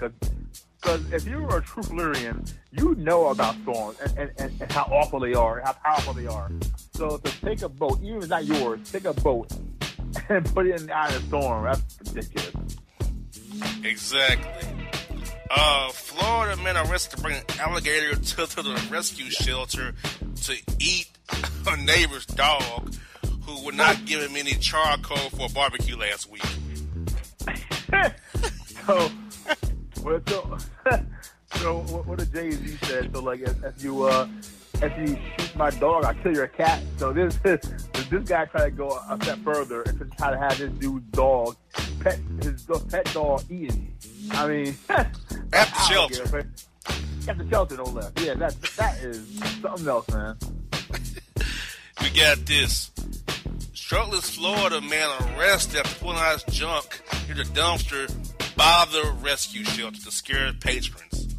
[0.82, 4.84] Because if you're a true Floridian, you know about storms and, and, and, and how
[4.84, 6.50] awful they are, and how powerful they are.
[6.94, 9.52] So to take a boat, even if it's not yours, take a boat
[10.30, 11.66] and put it in the eye of the storm.
[11.66, 12.78] That's ridiculous.
[13.84, 14.70] Exactly.
[15.52, 19.94] Uh, Florida men arrested to bring an alligator to, to the rescue shelter
[20.44, 21.10] to eat
[21.68, 22.96] a neighbor's dog
[23.46, 26.46] who would not give him any charcoal for a barbecue last week.
[28.86, 29.10] so,
[30.02, 30.58] what, so,
[31.56, 33.14] so what, what did Jay Z said?
[33.14, 34.28] So like, if, if you uh,
[34.82, 36.82] if you shoot my dog, I kill your cat.
[36.98, 40.58] So this this guy tried to go a step further and just try to have
[40.58, 41.56] this dude's dog,
[42.00, 43.94] pet his pet dog eaten.
[44.32, 45.14] I mean, at
[45.52, 46.48] the shelter.
[47.28, 48.12] At the shelter, no less.
[48.22, 50.38] Yeah, that that is something else, man.
[52.02, 52.92] We got this.
[53.74, 58.10] Shirtless Florida man arrested after pulling out his junk near the dumpster
[58.56, 61.36] by the rescue shelter to scare patrons.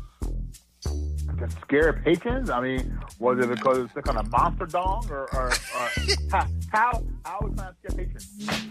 [0.85, 2.51] To scare patrons?
[2.51, 5.53] I mean, was it because it's some kind of monster dog, or, or, or
[6.31, 8.67] how how how was trying to scare patrons?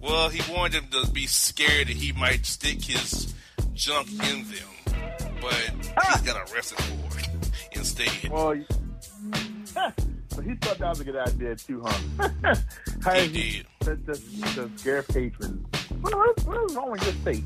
[0.00, 3.32] Well, he wanted them to be scared that he might stick his
[3.72, 4.96] junk in them,
[5.40, 6.20] but he ah!
[6.24, 7.28] got arrested for it
[7.72, 8.30] instead.
[8.30, 8.60] Well,
[9.74, 12.54] so he thought that was a good idea too, huh?
[13.04, 13.66] hey, he did.
[13.80, 14.14] To, to,
[14.54, 15.66] to scare patrons.
[16.02, 17.44] What, what, what is wrong with your state?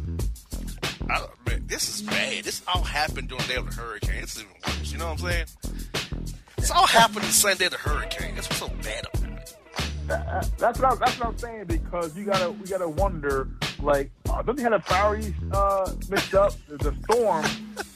[1.08, 2.44] I, man, this is bad.
[2.44, 4.22] This all happened during the day of the hurricane.
[4.22, 4.92] It's even worse.
[4.92, 5.46] You know what I'm saying?
[6.56, 8.34] This all happened the same day of the hurricane.
[8.34, 9.56] That's what's so bad about it.
[10.08, 13.48] That- that's what I, that's what I'm saying because you gotta we gotta wonder
[13.82, 16.54] like uh, don't they have the priorities uh, mixed up?
[16.68, 17.44] The storm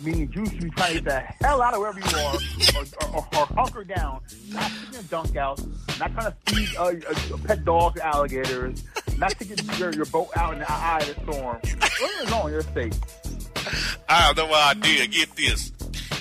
[0.00, 2.34] means you should be trying to get the hell out of wherever you are
[2.80, 5.60] or, or, or hunker down, not taking a dunk out,
[6.00, 6.84] not trying to feed uh,
[7.30, 8.82] a, a pet dog to alligators,
[9.20, 11.58] not taking your, your boat out in the eye of the storm.
[11.78, 12.98] What is in your state?
[14.08, 15.06] I have no idea.
[15.06, 15.70] Get this.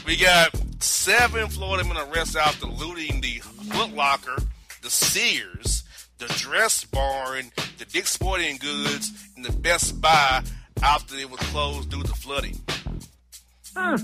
[0.06, 3.40] We got seven Florida men arrested after looting the
[3.72, 4.36] Foot Locker,
[4.82, 5.84] the Sears,
[6.18, 10.44] the Dress Barn, the Dick's Sporting Goods, and the Best Buy
[10.84, 12.60] after it was closed due to flooding.
[13.76, 13.96] Hmm.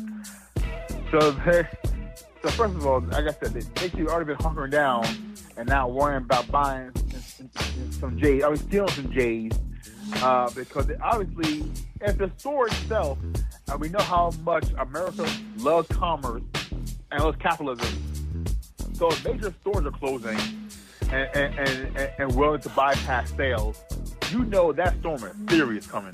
[1.11, 1.67] So, they,
[2.41, 5.05] so first of all, like I said, they think you've already been hunkering down
[5.57, 6.91] and now worrying about buying
[7.91, 8.43] some- J's.
[8.43, 9.51] I was stealing some J's
[10.21, 11.63] uh, because it- obviously,
[12.01, 13.17] if the store itself,
[13.69, 15.27] and we know how much America
[15.57, 16.43] loves commerce
[17.11, 18.45] and loves capitalism,
[18.93, 20.37] so if major stores are closing
[21.11, 23.81] and, and, and, and, and willing to bypass sales,
[24.31, 26.13] you know that storm theory is coming.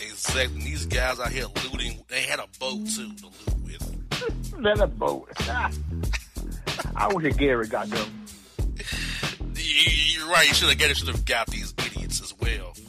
[0.00, 0.44] Exactly.
[0.56, 2.02] And these guys out here looting.
[2.08, 4.54] They had a boat too to loot with.
[4.58, 5.28] Let a boat.
[6.96, 8.24] I wish a Gary got them.
[9.68, 10.48] You- You're right.
[10.48, 10.96] You should have got.
[10.96, 12.72] Should have got these idiots as well.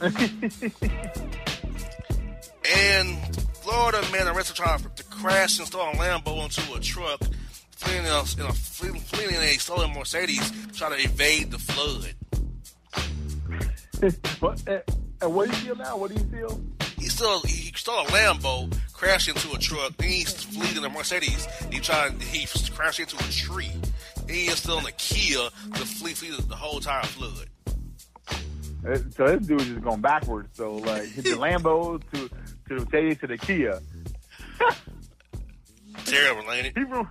[2.74, 7.20] and Florida man arrested trying to crash and stall a Lambo into a truck
[7.70, 11.58] fleeing in a, in a fleeing, fleeing in a stolen Mercedes, trying to evade the
[11.58, 12.14] flood.
[14.40, 14.82] but, and,
[15.22, 15.96] and what do you feel now?
[15.96, 16.60] What do you feel?
[16.98, 20.88] He still he stole a Lambo, crashed into a truck, then he fleed in a
[20.90, 21.46] Mercedes.
[21.70, 23.72] He tried he crashed into a tree.
[24.30, 25.38] Then he is still in a Kia
[25.74, 27.48] to flee, flee the whole entire flood.
[28.86, 30.56] Uh, So this dude is just going backwards.
[30.56, 32.34] So like hit the Lambo to to
[32.68, 33.80] the Mercedes to the Kia.
[36.04, 36.74] Terrible, ain't it?
[36.76, 37.08] People,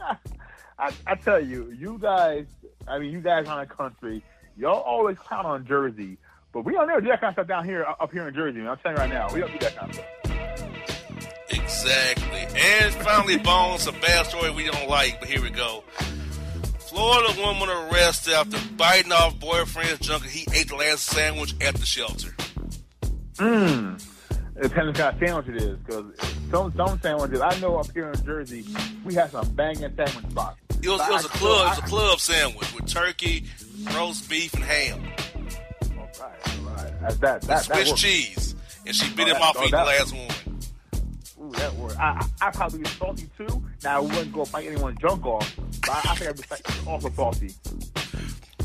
[0.78, 2.46] I, I tell you, you guys.
[2.88, 4.24] I mean, you guys on the country,
[4.56, 6.18] y'all always count on Jersey,
[6.52, 8.58] but we don't never do that kind of stuff down here, up here in Jersey.
[8.58, 8.70] Man.
[8.70, 10.06] I'm telling you right now, we don't do that kind of stuff.
[11.50, 12.40] Exactly.
[12.60, 15.84] And finally, Bones, a bad story we don't like, but here we go.
[16.96, 21.74] Florida woman arrested after biting off boyfriend's junk and he ate the last sandwich at
[21.74, 22.34] the shelter.
[23.34, 24.02] Mmm.
[24.56, 26.04] It depends what kind of sandwich it is, because
[26.50, 28.64] some some sandwiches I know up here in Jersey,
[29.04, 30.58] we have some banging sandwich spots.
[30.82, 31.66] It was, it was a club.
[31.66, 33.44] It was a club sandwich with turkey,
[33.94, 35.02] roast beef, and ham.
[36.18, 37.42] alright that's that.
[37.42, 38.54] That, With that Swiss cheese,
[38.86, 40.45] and she bit Oh, him that- off oh, eating the last one.
[41.46, 41.96] Ooh, that works.
[41.96, 43.62] I, I, I probably be salty too.
[43.84, 46.86] Now I wouldn't go fight anyone's junk off, but I, I think I'd be like,
[46.86, 47.54] also salty.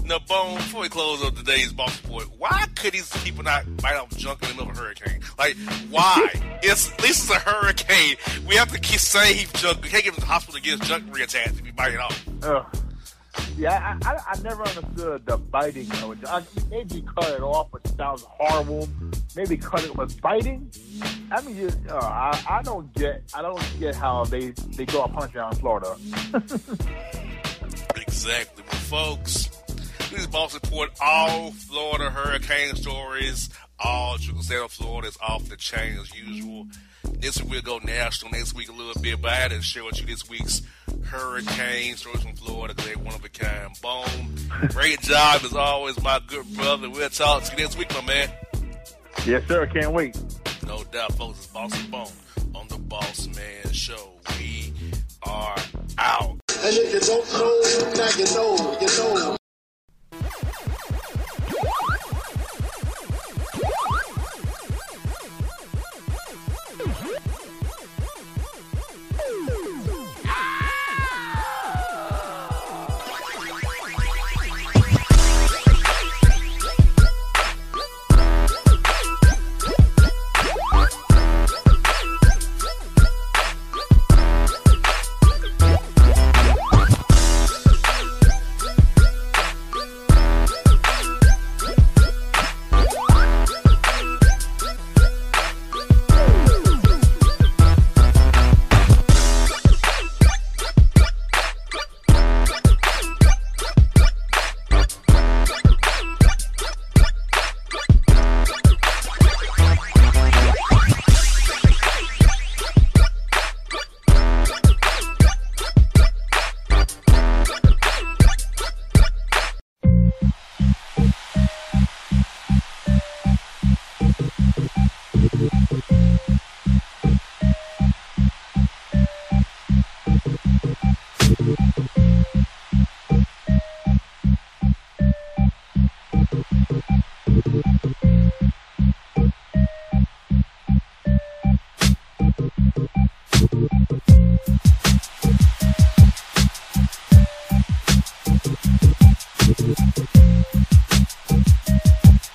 [0.04, 3.96] Now, Bone, before we close up today's boss report, why could these people not bite
[3.96, 5.22] off junk in the middle of a hurricane?
[5.38, 5.56] Like,
[5.90, 6.30] why?
[6.64, 8.18] it's at least it's a hurricane.
[8.48, 9.84] We have to keep save junk.
[9.84, 12.00] We can't get to the hospital to get his junk reattached if we bite it
[12.00, 12.26] off.
[12.44, 12.66] Ugh.
[13.58, 15.88] Yeah, I, I, I never understood the biting.
[15.92, 18.88] I, maybe cut it off, which sounds horrible.
[19.36, 20.70] Maybe cut it with biting.
[21.32, 25.04] I mean, you, uh, I, I don't get, I don't get how they they go
[25.04, 25.96] out punching out in Florida.
[27.96, 28.64] Exactly.
[28.68, 29.50] Well, folks,
[30.12, 30.92] this is Boss Report.
[31.02, 36.68] All Florida hurricane stories, all of Florida is off the chain as usual.
[37.04, 38.32] This week we'll go national.
[38.32, 40.62] Next week a little bit, but I had to share with you this week's
[41.04, 43.70] hurricane stories from Florida because they're one of a kind.
[43.82, 44.36] Boom.
[44.70, 46.90] Great job as always, my good brother.
[46.90, 48.30] We'll talk to you next week, my man.
[49.26, 49.66] yes, sir.
[49.68, 50.18] Can't wait.
[50.66, 51.40] No doubt, folks.
[51.40, 52.08] It's Boss and Bone
[52.56, 54.14] on the Boss Man Show.
[54.40, 54.74] We
[55.24, 55.58] are
[55.98, 56.30] out.
[56.64, 58.88] And if you don't know, now you know, you
[59.26, 59.38] know.